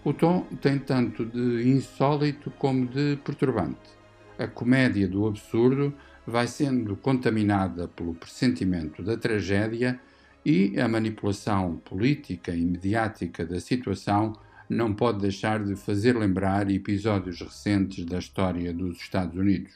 O 0.04 0.14
tom 0.14 0.48
tem 0.62 0.80
tanto 0.80 1.26
de 1.26 1.70
insólito 1.70 2.52
como 2.52 2.88
de 2.88 3.18
perturbante. 3.24 3.98
A 4.40 4.48
comédia 4.48 5.08
do 5.08 5.28
absurdo 5.28 5.94
vai 6.26 6.48
sendo 6.48 6.96
contaminada 6.96 7.88
pelo 7.88 8.14
pressentimento 8.14 9.02
da 9.02 9.18
tragédia 9.18 10.00
e 10.46 10.80
a 10.80 10.88
manipulação 10.88 11.78
política 11.78 12.56
e 12.56 12.64
mediática 12.64 13.46
da 13.46 13.60
situação 13.60 14.34
não 14.70 14.94
pode 14.94 15.20
deixar 15.20 15.64
de 15.64 15.76
fazer 15.76 16.18
lembrar 16.18 16.70
episódios 16.70 17.42
recentes 17.42 18.06
da 18.06 18.20
história 18.20 18.74
dos 18.74 18.98
Estados 18.98 19.38
Unidos. 19.38 19.74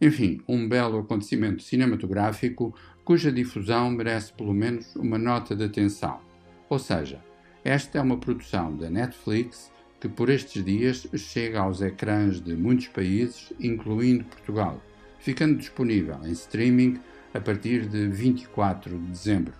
Enfim, 0.00 0.40
um 0.46 0.68
belo 0.68 1.00
acontecimento 1.00 1.62
cinematográfico 1.62 2.74
cuja 3.08 3.32
difusão 3.32 3.90
merece 3.90 4.34
pelo 4.34 4.52
menos 4.52 4.94
uma 4.94 5.16
nota 5.16 5.56
de 5.56 5.64
atenção. 5.64 6.20
Ou 6.68 6.78
seja, 6.78 7.24
esta 7.64 7.96
é 7.96 8.02
uma 8.02 8.18
produção 8.18 8.76
da 8.76 8.90
Netflix 8.90 9.72
que 9.98 10.10
por 10.10 10.28
estes 10.28 10.62
dias 10.62 11.08
chega 11.16 11.60
aos 11.60 11.80
ecrãs 11.80 12.38
de 12.38 12.54
muitos 12.54 12.88
países, 12.88 13.50
incluindo 13.58 14.24
Portugal, 14.24 14.78
ficando 15.18 15.56
disponível 15.56 16.18
em 16.22 16.32
streaming 16.32 17.00
a 17.32 17.40
partir 17.40 17.86
de 17.86 18.08
24 18.08 18.98
de 18.98 19.06
dezembro. 19.06 19.54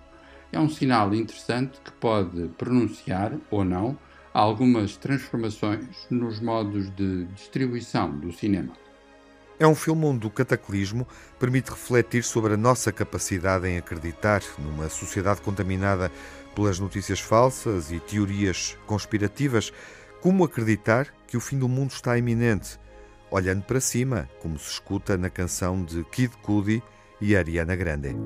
É 0.52 0.60
um 0.60 0.68
sinal 0.68 1.14
interessante 1.14 1.80
que 1.82 1.92
pode 1.92 2.48
pronunciar, 2.58 3.32
ou 3.50 3.64
não, 3.64 3.98
algumas 4.34 4.98
transformações 4.98 6.06
nos 6.10 6.38
modos 6.38 6.94
de 6.94 7.24
distribuição 7.34 8.10
do 8.10 8.30
cinema. 8.30 8.74
É 9.60 9.66
um 9.66 9.74
filme 9.74 10.04
onde 10.04 10.24
o 10.24 10.30
cataclismo 10.30 11.06
permite 11.38 11.70
refletir 11.70 12.22
sobre 12.22 12.54
a 12.54 12.56
nossa 12.56 12.92
capacidade 12.92 13.66
em 13.66 13.76
acreditar 13.76 14.40
numa 14.56 14.88
sociedade 14.88 15.40
contaminada 15.40 16.12
pelas 16.54 16.78
notícias 16.78 17.18
falsas 17.18 17.90
e 17.90 17.98
teorias 17.98 18.78
conspirativas. 18.86 19.72
Como 20.20 20.44
acreditar 20.44 21.08
que 21.26 21.36
o 21.36 21.40
fim 21.40 21.58
do 21.58 21.68
mundo 21.68 21.90
está 21.90 22.16
iminente? 22.16 22.78
Olhando 23.30 23.62
para 23.64 23.80
cima, 23.80 24.28
como 24.40 24.58
se 24.58 24.70
escuta 24.70 25.18
na 25.18 25.28
canção 25.28 25.84
de 25.84 26.04
Kid 26.04 26.36
Cudi 26.38 26.82
e 27.20 27.36
Ariana 27.36 27.74
Grande. 27.74 28.16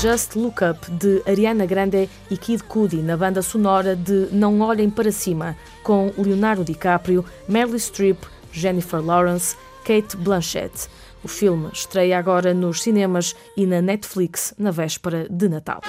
Just 0.00 0.36
Look 0.36 0.64
Up, 0.64 0.88
de 0.92 1.22
Ariana 1.26 1.66
Grande 1.66 2.08
e 2.30 2.36
Kid 2.36 2.62
Cudi, 2.62 2.98
na 2.98 3.16
banda 3.16 3.42
sonora 3.42 3.96
de 3.96 4.28
Não 4.30 4.60
Olhem 4.60 4.88
Para 4.88 5.10
Cima, 5.10 5.56
com 5.82 6.12
Leonardo 6.16 6.62
DiCaprio, 6.62 7.24
Meryl 7.48 7.74
Streep, 7.80 8.22
Jennifer 8.52 9.04
Lawrence, 9.04 9.56
Kate 9.84 10.16
Blanchett. 10.16 10.88
O 11.22 11.28
filme 11.28 11.70
estreia 11.72 12.18
agora 12.18 12.54
nos 12.54 12.82
cinemas 12.82 13.34
e 13.56 13.66
na 13.66 13.82
Netflix 13.82 14.54
na 14.56 14.70
véspera 14.70 15.26
de 15.28 15.48
Natal. 15.48 15.80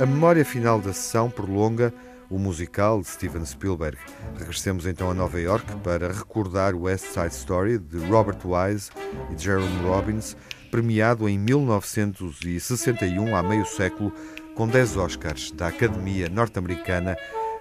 A 0.00 0.06
memória 0.06 0.44
final 0.44 0.80
da 0.80 0.92
sessão 0.92 1.28
prolonga 1.28 1.92
o 2.30 2.38
musical 2.38 3.00
de 3.00 3.08
Steven 3.08 3.44
Spielberg. 3.44 3.98
Regressemos 4.38 4.86
então 4.86 5.10
a 5.10 5.14
Nova 5.14 5.40
York 5.40 5.66
para 5.82 6.12
recordar 6.12 6.76
West 6.76 7.06
Side 7.06 7.34
Story 7.34 7.78
de 7.78 7.98
Robert 8.06 8.38
Wise 8.44 8.90
e 9.34 9.42
Jerome 9.42 9.82
Robbins, 9.82 10.36
premiado 10.70 11.28
em 11.28 11.38
1961, 11.38 13.34
há 13.34 13.42
meio 13.42 13.66
século, 13.66 14.12
com 14.54 14.68
10 14.68 14.96
Oscars 14.96 15.50
da 15.52 15.68
Academia 15.68 16.28
Norte-Americana 16.28 17.16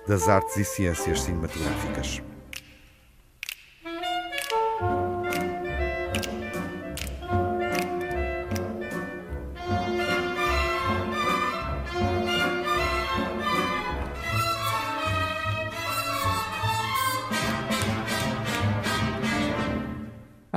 das 0.08 0.28
Artes 0.28 0.58
e 0.58 0.66
Ciências 0.66 1.22
Cinematográficas. 1.22 2.22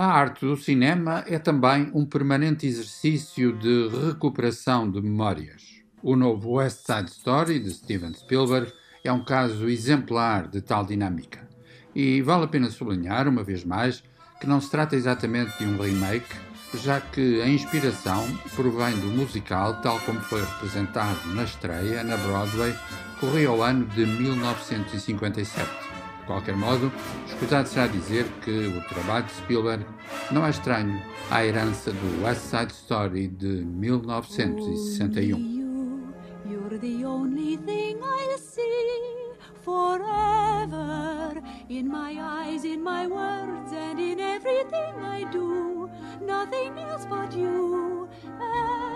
A 0.02 0.06
arte 0.06 0.46
do 0.46 0.56
cinema 0.56 1.22
é 1.26 1.38
também 1.38 1.90
um 1.92 2.06
permanente 2.06 2.66
exercício 2.66 3.52
de 3.52 3.86
recuperação 4.06 4.90
de 4.90 4.98
memórias. 4.98 5.82
O 6.02 6.16
novo 6.16 6.52
West 6.52 6.86
Side 6.86 7.10
Story, 7.10 7.58
de 7.58 7.70
Steven 7.70 8.14
Spielberg, 8.14 8.72
é 9.04 9.12
um 9.12 9.22
caso 9.22 9.68
exemplar 9.68 10.48
de 10.48 10.62
tal 10.62 10.86
dinâmica. 10.86 11.46
E 11.94 12.22
vale 12.22 12.44
a 12.44 12.48
pena 12.48 12.70
sublinhar, 12.70 13.28
uma 13.28 13.44
vez 13.44 13.62
mais, 13.62 14.02
que 14.40 14.46
não 14.46 14.58
se 14.58 14.70
trata 14.70 14.96
exatamente 14.96 15.58
de 15.58 15.66
um 15.66 15.76
remake, 15.76 16.34
já 16.82 16.98
que 16.98 17.42
a 17.42 17.48
inspiração 17.50 18.26
provém 18.56 18.98
do 19.00 19.08
musical 19.08 19.82
tal 19.82 20.00
como 20.00 20.20
foi 20.20 20.40
representado 20.40 21.28
na 21.34 21.44
estreia 21.44 22.02
na 22.02 22.16
Broadway, 22.16 22.74
corria 23.20 23.50
ao 23.50 23.62
ano 23.62 23.84
de 23.84 24.06
1957. 24.06 25.89
De 26.30 26.34
qualquer 26.34 26.56
modo, 26.56 26.92
escusado 27.26 27.68
será 27.68 27.88
dizer 27.88 28.24
que 28.44 28.68
o 28.68 28.80
trabalho 28.82 29.24
de 29.24 29.32
Spielberg 29.32 29.84
não 30.30 30.46
é 30.46 30.50
estranho 30.50 31.02
à 31.28 31.44
herança 31.44 31.90
do 31.90 32.22
West 32.22 32.42
Side 32.42 32.72
Story 32.72 33.26
de 33.26 33.64
1961. 33.64 36.14
You're 36.48 36.78
the 36.78 37.04
only 37.04 37.56
thing 37.56 37.98
I 38.00 38.36
see 38.38 39.32
forever 39.64 41.42
in 41.68 41.88
my 41.88 42.16
eyes, 42.20 42.64
in 42.64 42.80
my 42.80 43.08
words, 43.08 43.72
and 43.72 43.98
in 43.98 44.20
everything 44.20 44.94
I 45.02 45.24
do. 45.32 45.90
Nothing 46.24 46.78
else 46.78 47.06
but 47.06 47.36
you 47.36 48.08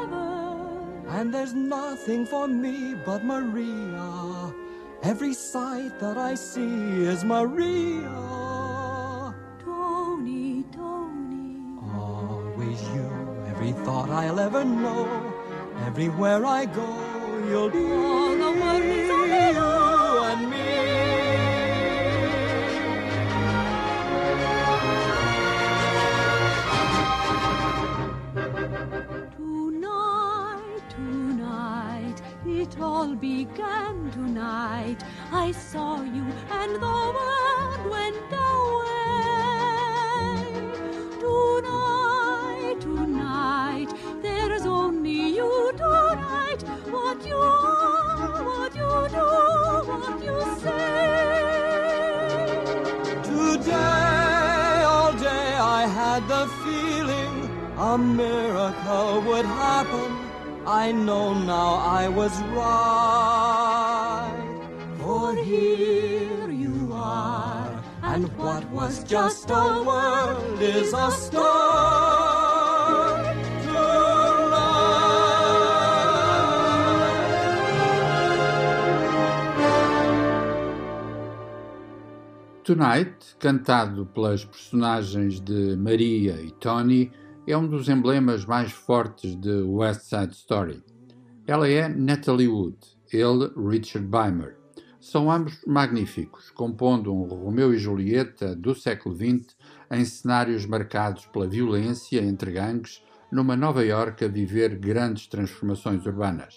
ever. 0.05 1.09
And 1.09 1.35
there's 1.35 1.53
nothing 1.53 2.27
for 2.27 2.47
me 2.47 2.95
but 3.05 3.25
Maria. 3.25 4.55
Every 5.05 5.35
sight 5.35 6.01
that 6.01 6.17
I 6.17 6.35
see 6.35 7.05
is 7.05 7.25
Maria. 7.25 8.09
Tony, 9.63 10.65
Tony. 10.73 11.79
Always 11.93 12.81
you, 12.95 13.11
every 13.47 13.73
thought 13.85 14.09
I'll 14.09 14.41
ever 14.41 14.65
know. 14.65 15.07
Everywhere 15.85 16.47
I 16.47 16.65
go, 16.65 16.89
you'll 17.47 17.69
be 17.69 17.85
All 17.85 18.35
the 18.35 19.84
it 32.65 32.81
all 32.81 33.15
began 33.15 34.11
tonight 34.13 35.01
I 35.31 35.53
saw 35.53 36.03
you 36.17 36.25
and 36.61 36.71
the 36.87 36.99
world 37.17 37.81
went 37.95 38.33
away. 38.53 39.05
Tonight, 41.25 42.79
tonight, 42.81 43.91
there's 44.23 44.65
only 44.65 45.21
you 45.39 45.53
tonight. 45.77 46.63
What 46.95 47.19
you 47.27 47.37
are, 47.37 48.45
what 48.51 48.73
you 48.83 48.93
do, 49.19 49.29
what 49.91 50.19
you 50.27 50.39
say. 50.65 51.07
Today, 53.31 54.77
all 54.93 55.13
day, 55.13 55.49
I 55.79 55.83
had 55.99 56.23
the 56.35 56.45
feeling 56.63 57.35
a 57.77 57.99
miracle 57.99 59.21
would 59.29 59.45
happen. 59.45 60.24
I 60.67 60.93
know 60.93 61.35
now 61.35 61.75
I 61.75 62.09
was 62.09 62.41
right. 62.55 62.71
For 64.99 65.37
here 65.37 66.51
you 66.51 66.91
are, 66.91 67.85
and 68.03 68.35
what 68.39 68.65
was 68.71 69.05
just 69.05 69.51
a 69.51 69.83
world 69.85 70.63
is 70.63 70.95
a 70.95 71.11
star. 71.11 71.75
Tonight, 82.65 83.37
cantado 83.39 84.07
pelas 84.07 84.43
personagens 84.43 85.39
de 85.39 85.77
Maria 85.77 86.41
e 86.41 86.51
Tony, 86.53 87.13
é 87.47 87.57
um 87.57 87.67
dos 87.67 87.91
emblemas 87.91 88.47
mais 88.47 88.73
fortes 88.73 89.37
de 89.37 89.63
West 89.63 90.03
Side 90.03 90.33
Story. 90.33 90.83
Ela 91.47 91.69
é 91.69 91.89
Natalie 91.89 92.49
Wood, 92.49 92.79
ele 93.13 93.53
Richard 93.69 94.09
Beimer. 94.09 94.57
São 94.99 95.31
ambos 95.31 95.61
magníficos, 95.67 96.51
compondo 96.51 97.15
um 97.15 97.25
Romeu 97.25 97.75
e 97.75 97.79
Julieta 97.79 98.57
do 98.57 98.75
século 98.75 99.15
XX 99.15 99.55
em 99.91 100.05
cenários 100.07 100.65
marcados 100.65 101.27
pela 101.27 101.47
violência 101.47 102.23
entre 102.23 102.53
gangues, 102.53 103.03
numa 103.31 103.55
Nova 103.55 103.85
York 103.85 104.25
a 104.25 104.29
viver 104.29 104.77
grandes 104.77 105.27
transformações 105.27 106.07
urbanas. 106.07 106.55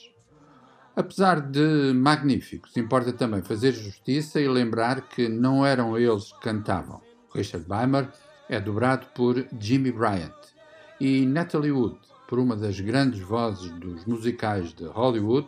Apesar 0.95 1.41
de 1.41 1.91
magníficos, 1.93 2.77
importa 2.77 3.11
também 3.11 3.41
fazer 3.41 3.73
justiça 3.73 4.39
e 4.39 4.47
lembrar 4.47 5.09
que 5.09 5.27
não 5.27 5.65
eram 5.65 5.97
eles 5.97 6.31
que 6.31 6.39
cantavam. 6.39 7.01
Richard 7.35 7.67
Beimer 7.67 8.09
é 8.47 8.61
dobrado 8.61 9.07
por 9.13 9.45
Jimmy 9.59 9.91
Bryant 9.91 10.56
e 10.99 11.25
Natalie 11.25 11.71
Wood 11.71 11.99
por 12.27 12.39
uma 12.39 12.55
das 12.55 12.79
grandes 12.79 13.19
vozes 13.21 13.71
dos 13.79 14.05
musicais 14.05 14.73
de 14.73 14.85
Hollywood, 14.85 15.47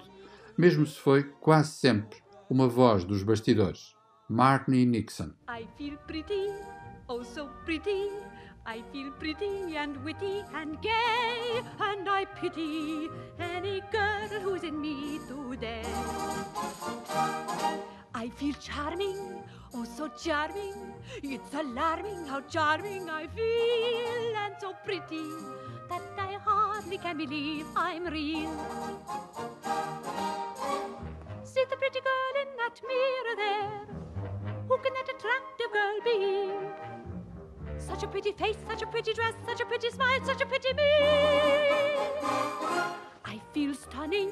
mesmo 0.57 0.85
se 0.85 0.99
foi 0.99 1.23
quase 1.23 1.71
sempre 1.71 2.17
uma 2.49 2.67
voz 2.67 3.03
dos 3.03 3.23
bastidores, 3.23 3.95
Martini 4.29 4.85
Nixon. 4.85 5.31
I 5.49 5.67
feel 5.77 5.97
pretty, 6.07 6.53
oh 7.07 7.23
so 7.23 7.49
pretty. 7.65 8.09
I 8.65 8.83
feel 8.91 9.11
pretty 9.13 9.77
and 9.77 9.97
witty 10.03 10.43
and 10.53 10.79
gay, 10.81 11.63
and 11.79 12.07
I 12.07 12.25
pity 12.39 13.09
any 13.39 13.81
girl 13.91 14.29
who's 14.43 14.63
in 14.63 14.79
me 14.79 15.19
today. 15.27 15.81
I 18.13 18.29
feel 18.29 18.53
charming, 18.59 19.41
oh 19.73 19.83
so 19.83 20.07
charming. 20.21 20.93
It's 21.23 21.53
alarming 21.53 22.25
how 22.25 22.41
charming 22.41 23.09
I 23.09 23.27
feel, 23.27 24.35
and 24.43 24.55
so 24.59 24.73
pretty 24.85 25.23
that 25.89 26.01
I 26.17 26.37
hardly 26.43 26.97
can 26.97 27.17
believe 27.17 27.65
I'm 27.75 28.05
real. 28.05 28.51
See 31.43 31.65
the 31.69 31.77
pretty 31.77 31.99
girl 31.99 32.35
in 32.41 32.49
that 32.57 32.81
mirror 32.87 33.35
there. 33.35 33.85
Who 34.67 34.77
can 34.77 34.93
that 34.93 35.09
attractive 35.09 35.71
girl 35.73 35.99
be? 36.03 36.19
Such 37.79 38.03
a 38.03 38.07
pretty 38.07 38.31
face, 38.33 38.57
such 38.67 38.81
a 38.83 38.87
pretty 38.87 39.13
dress, 39.13 39.33
such 39.47 39.61
a 39.61 39.65
pretty 39.65 39.89
smile, 39.89 40.23
such 40.23 40.41
a 40.41 40.45
pretty 40.45 40.73
me. 40.73 40.91
I 43.25 43.39
feel 43.53 43.73
stunning 43.73 44.31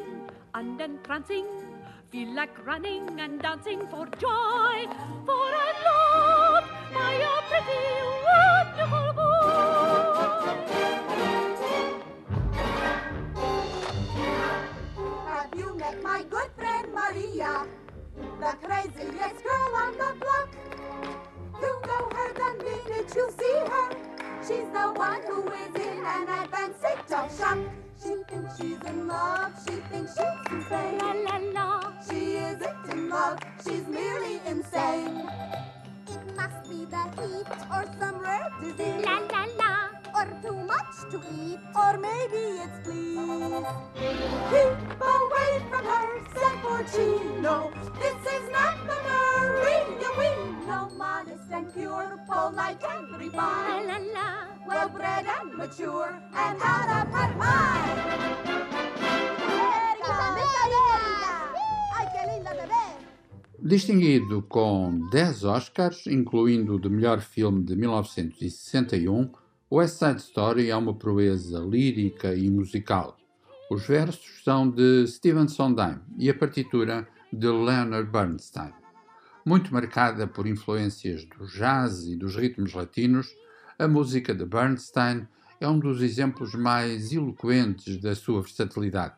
and 0.54 0.80
entrancing, 0.80 1.48
feel 2.12 2.34
like 2.34 2.66
running 2.66 3.20
and 3.20 3.42
dancing 3.42 3.82
for 3.88 4.06
joy, 4.18 4.88
for 5.26 5.48
I 5.60 5.74
love 5.88 6.64
my 6.94 7.14
a 7.16 7.42
pretty, 7.50 7.88
wonderful 8.28 9.14
boy. 9.14 10.48
Have 15.28 15.54
you 15.58 15.76
met 15.76 16.02
my 16.02 16.24
good 16.30 16.50
friend 16.58 16.94
Maria, 16.94 17.68
the 18.40 18.54
craziest 18.64 19.44
girl 19.44 19.76
on 19.76 19.92
the 19.98 20.16
block? 20.20 20.50
You 21.62 21.74
know 21.88 22.10
her 22.16 22.34
the 22.34 22.64
minute 22.64 23.16
you 23.16 23.30
see 23.38 23.60
her. 23.70 24.07
She's 24.48 24.70
the 24.72 24.94
one 24.96 25.22
who 25.28 25.44
is 25.52 25.76
in 25.76 26.06
an 26.06 26.30
advanced 26.44 26.80
state 26.80 27.12
of 27.14 27.38
shock. 27.38 27.58
She 28.02 28.16
thinks 28.30 28.58
she's 28.58 28.82
in 28.88 29.08
love. 29.08 29.52
She 29.68 29.76
thinks 29.92 30.16
she's 30.16 30.52
insane. 30.54 30.98
La 31.00 31.12
la 31.12 31.38
la. 31.52 31.94
She 32.10 32.38
isn't 32.38 32.90
in 32.92 33.10
love. 33.10 33.40
She's 33.66 33.86
merely 33.88 34.40
insane. 34.46 35.28
It 36.08 36.36
must 36.38 36.70
be 36.70 36.86
the 36.86 37.04
heat 37.20 37.48
or 37.74 37.86
some 38.00 38.20
rare 38.20 38.50
disease. 38.62 39.04
La 39.04 39.20
la 39.20 39.46
la. 39.58 39.97
Or 40.18 40.26
too 40.42 40.58
much 40.66 40.96
to 41.12 41.18
eat. 41.46 41.60
Or 41.76 41.94
maybe 41.98 42.42
it's 42.66 42.80
please. 42.82 43.18
Keep 44.50 44.78
away 45.16 45.52
from 45.70 45.86
her, 45.86 46.08
said 46.34 46.58
Porcino. 46.64 47.70
This 48.02 48.20
is 48.36 48.46
not 48.50 48.76
the 48.90 48.98
Maria 49.06 50.10
we 50.18 50.30
know. 50.66 50.90
Modest 50.98 51.52
and 51.52 51.72
pure, 51.72 52.18
polite 52.28 52.84
and 52.84 53.16
refined. 53.20 53.88
La 53.88 53.98
la 53.98 54.12
la. 54.16 54.28
Well 54.68 54.90
bred 54.90 55.26
and 55.28 55.56
mature, 55.56 56.20
and 56.34 56.58
out 56.62 56.90
of 56.98 57.14
her 57.14 57.32
mind. 57.38 58.18
Distinguido 63.60 64.44
com 64.44 65.10
10 65.10 65.44
Oscars, 65.44 66.08
incluindo 66.08 66.76
o 66.76 66.80
de 66.80 66.90
melhor 66.90 67.20
filme 67.20 67.64
de 67.64 67.76
1961, 67.76 69.32
West 69.70 70.00
Side 70.00 70.22
Story 70.22 70.70
é 70.70 70.76
uma 70.78 70.94
proeza 70.94 71.60
lírica 71.60 72.34
e 72.34 72.50
musical. 72.50 73.18
Os 73.70 73.86
versos 73.86 74.42
são 74.42 74.70
de 74.70 75.06
Stephen 75.08 75.50
Sondheim 75.50 76.00
e 76.18 76.30
a 76.30 76.34
partitura 76.34 77.06
de 77.34 77.48
Leonard 77.48 78.10
Bernstein. 78.10 78.72
Muito 79.46 79.74
marcada 79.74 80.26
por 80.26 80.48
influências 80.48 81.26
do 81.26 81.46
jazz 81.48 82.08
e 82.08 82.16
dos 82.16 82.38
ritmos 82.38 82.74
latinos, 82.74 83.28
a 83.78 83.90
música 83.90 84.34
de 84.34 84.46
Bernstein 84.46 85.28
é 85.60 85.68
um 85.68 85.78
dos 85.78 86.02
exemplos 86.02 86.56
mais 86.56 87.12
eloquentes 87.12 88.00
da 88.00 88.16
sua 88.16 88.42
versatilidade. 88.42 89.16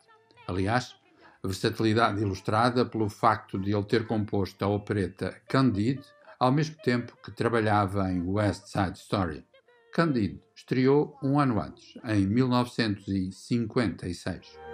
Aliás, 0.48 0.96
versatilidade 1.44 2.22
ilustrada 2.22 2.84
pelo 2.84 3.08
facto 3.08 3.56
de 3.56 3.72
ele 3.72 3.84
ter 3.84 4.04
composto 4.04 4.64
a 4.64 4.68
opereta 4.68 5.40
Candide 5.48 6.02
ao 6.40 6.50
mesmo 6.50 6.74
tempo 6.82 7.16
que 7.22 7.30
trabalhava 7.30 8.10
em 8.10 8.20
West 8.28 8.66
Side 8.66 8.98
Story. 8.98 9.44
Candide 9.92 10.40
estreou 10.54 11.18
um 11.22 11.40
ano 11.40 11.60
antes, 11.60 11.94
em 12.04 12.26
1956. 12.26 14.69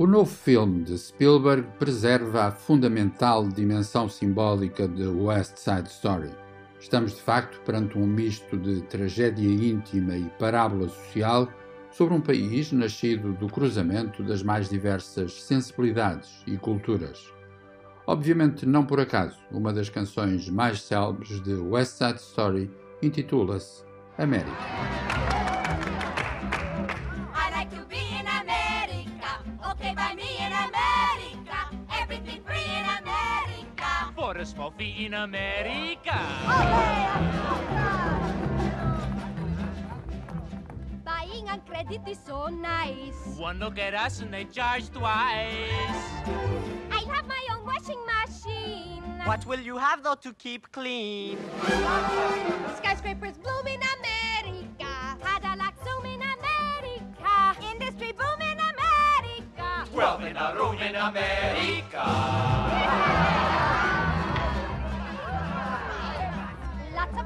O 0.00 0.06
novo 0.06 0.30
filme 0.34 0.82
de 0.82 0.96
Spielberg 0.96 1.68
preserva 1.78 2.44
a 2.44 2.50
fundamental 2.50 3.46
dimensão 3.46 4.08
simbólica 4.08 4.88
de 4.88 5.06
West 5.06 5.58
Side 5.58 5.90
Story. 5.90 6.30
Estamos 6.80 7.14
de 7.14 7.20
facto 7.20 7.60
perante 7.66 7.98
um 7.98 8.06
misto 8.06 8.56
de 8.56 8.80
tragédia 8.84 9.46
íntima 9.46 10.16
e 10.16 10.24
parábola 10.38 10.88
social 10.88 11.46
sobre 11.90 12.14
um 12.14 12.20
país 12.22 12.72
nascido 12.72 13.34
do 13.34 13.46
cruzamento 13.46 14.22
das 14.22 14.42
mais 14.42 14.70
diversas 14.70 15.34
sensibilidades 15.42 16.42
e 16.46 16.56
culturas. 16.56 17.30
Obviamente, 18.06 18.64
não 18.64 18.86
por 18.86 19.00
acaso, 19.00 19.36
uma 19.52 19.70
das 19.70 19.90
canções 19.90 20.48
mais 20.48 20.80
célebres 20.80 21.42
de 21.42 21.52
West 21.52 21.98
Side 21.98 22.20
Story 22.20 22.70
intitula-se 23.02 23.84
América. 24.16 25.19
America. 34.60 34.68
For 34.68 34.68
a 34.68 34.68
small 34.68 34.70
fee 34.72 35.06
in 35.06 35.14
America. 35.14 36.18
Buying 41.04 41.48
on 41.48 41.60
credit 41.62 42.00
is 42.06 42.18
so 42.26 42.46
nice. 42.48 43.38
One 43.38 43.58
look 43.58 43.78
at 43.78 43.94
us 43.94 44.20
and 44.20 44.32
they 44.32 44.44
charge 44.44 44.90
twice. 44.90 46.04
I 46.90 47.04
have 47.08 47.26
my 47.26 47.46
own 47.52 47.64
washing 47.64 48.00
machine. 48.04 49.02
What 49.24 49.46
will 49.46 49.60
you 49.60 49.78
have 49.78 50.02
though 50.02 50.16
to 50.16 50.32
keep 50.34 50.70
clean? 50.72 51.38
Skyscrapers 52.76 53.38
bloom 53.38 53.66
in 53.66 53.80
America. 53.98 55.16
Cadillac 55.22 55.74
zoom 55.84 56.04
in 56.04 56.20
America. 56.20 57.56
Industry 57.72 58.12
boom 58.12 58.40
in 58.40 58.58
America. 58.58 59.90
Twelve 59.90 60.24
in 60.24 60.36
a 60.36 60.54
room 60.54 60.78
in 60.78 60.94
America. 60.94 62.59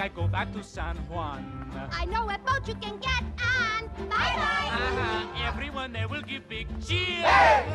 I 0.00 0.04
think 0.04 0.16
go 0.16 0.26
back 0.28 0.50
to 0.54 0.62
San 0.62 0.96
Juan. 1.10 1.44
I 1.92 2.06
know 2.06 2.30
a 2.30 2.38
boat 2.38 2.66
you 2.66 2.74
can 2.76 2.96
get 3.00 3.22
on. 3.36 3.86
Bye 4.08 4.08
bye. 4.08 4.70
Uh-huh. 4.72 5.46
Everyone 5.46 5.92
there 5.92 6.08
will 6.08 6.22
give 6.22 6.48
big 6.48 6.66
cheer. 6.82 7.26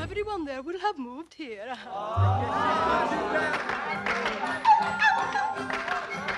Everyone 0.01 0.43
there 0.43 0.63
will 0.63 0.79
have 0.79 0.97
moved 0.97 1.35
here. 1.35 1.75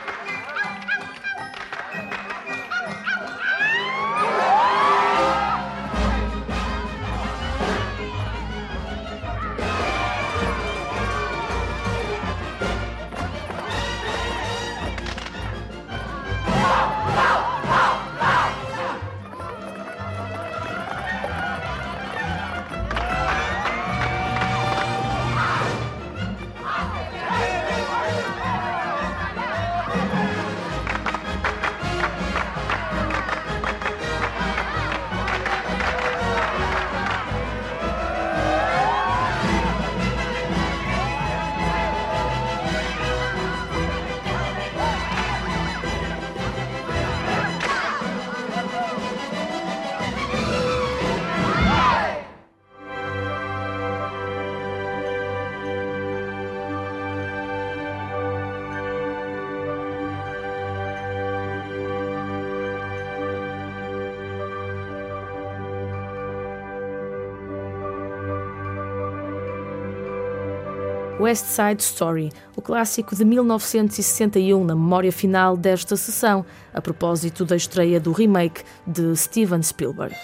West 71.27 71.47
Side 71.47 71.83
Story, 71.83 72.31
o 72.55 72.61
clássico 72.61 73.13
de 73.13 73.25
1961 73.25 74.63
na 74.63 74.73
memória 74.73 75.11
final 75.11 75.57
desta 75.57 75.97
sessão, 75.97 76.45
a 76.73 76.81
propósito 76.81 77.43
da 77.43 77.53
estreia 77.53 77.99
do 77.99 78.13
remake 78.13 78.63
de 78.87 79.13
Steven 79.13 79.61
Spielberg. 79.61 80.15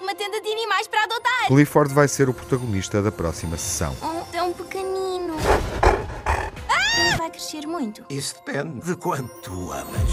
Uma 0.00 0.16
tenda 0.16 0.40
de 0.40 0.48
animais 0.48 0.88
para 0.88 1.04
adotar. 1.04 1.46
Clifford 1.46 1.94
vai 1.94 2.08
ser 2.08 2.28
o 2.28 2.34
protagonista 2.34 3.00
da 3.00 3.12
próxima 3.12 3.56
sessão. 3.56 3.94
Um 4.02 4.24
tão 4.32 4.52
pequenino. 4.52 5.36
Vai 7.18 7.30
crescer 7.30 7.64
muito. 7.64 8.02
Isso 8.10 8.34
depende 8.44 8.84
de 8.84 8.96
quanto 8.96 9.32
tu 9.42 9.70
amas. 9.70 10.12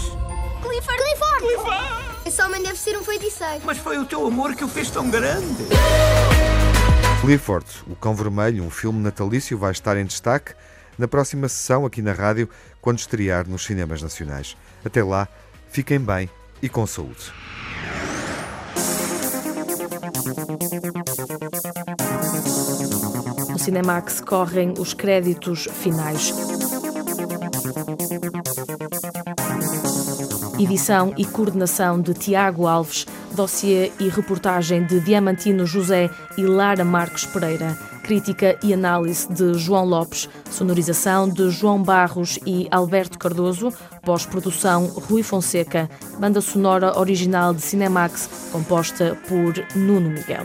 Clifford! 0.62 1.02
Clifford! 1.02 1.40
Clifford! 1.40 2.04
Esse 2.24 2.40
homem 2.40 2.62
deve 2.62 2.78
ser 2.78 2.96
um 2.96 3.02
feiticeiro. 3.02 3.62
Mas 3.64 3.78
foi 3.78 3.98
o 3.98 4.04
teu 4.04 4.24
amor 4.24 4.54
que 4.54 4.62
o 4.62 4.68
fez 4.68 4.90
tão 4.90 5.10
grande. 5.10 5.64
Clifford, 7.24 7.64
o 7.86 7.96
Cão 7.96 8.14
Vermelho, 8.14 8.62
um 8.62 8.68
filme 8.68 9.02
natalício, 9.02 9.56
vai 9.56 9.72
estar 9.72 9.96
em 9.96 10.04
destaque 10.04 10.52
na 10.98 11.08
próxima 11.08 11.48
sessão 11.48 11.86
aqui 11.86 12.02
na 12.02 12.12
rádio, 12.12 12.50
quando 12.82 12.98
estrear 12.98 13.48
nos 13.48 13.64
cinemas 13.64 14.02
nacionais. 14.02 14.54
Até 14.84 15.02
lá, 15.02 15.26
fiquem 15.70 15.98
bem 15.98 16.28
e 16.60 16.68
com 16.68 16.86
saúde. 16.86 17.32
No 23.48 23.58
Cinemax 23.58 24.20
correm 24.20 24.74
os 24.78 24.92
créditos 24.92 25.66
finais. 25.72 26.30
Edição 30.58 31.14
e 31.16 31.24
coordenação 31.24 32.02
de 32.02 32.12
Tiago 32.12 32.66
Alves, 32.66 33.06
dossiê 33.34 33.92
e 33.98 34.08
reportagem 34.08 34.84
de 34.84 35.00
Diamantino 35.00 35.66
José 35.66 36.10
e 36.36 36.42
Lara 36.42 36.84
Marques 36.84 37.26
Pereira, 37.26 37.76
crítica 38.02 38.58
e 38.62 38.72
análise 38.72 39.26
de 39.32 39.54
João 39.54 39.84
Lopes, 39.84 40.28
sonorização 40.50 41.28
de 41.28 41.50
João 41.50 41.82
Barros 41.82 42.38
e 42.46 42.68
Alberto 42.70 43.18
Cardoso, 43.18 43.72
pós-produção 44.02 44.86
Rui 44.86 45.22
Fonseca, 45.22 45.88
banda 46.18 46.40
sonora 46.40 46.98
original 46.98 47.54
de 47.54 47.62
Cinemax, 47.62 48.50
composta 48.52 49.16
por 49.26 49.54
Nuno 49.74 50.10
Miguel. 50.10 50.44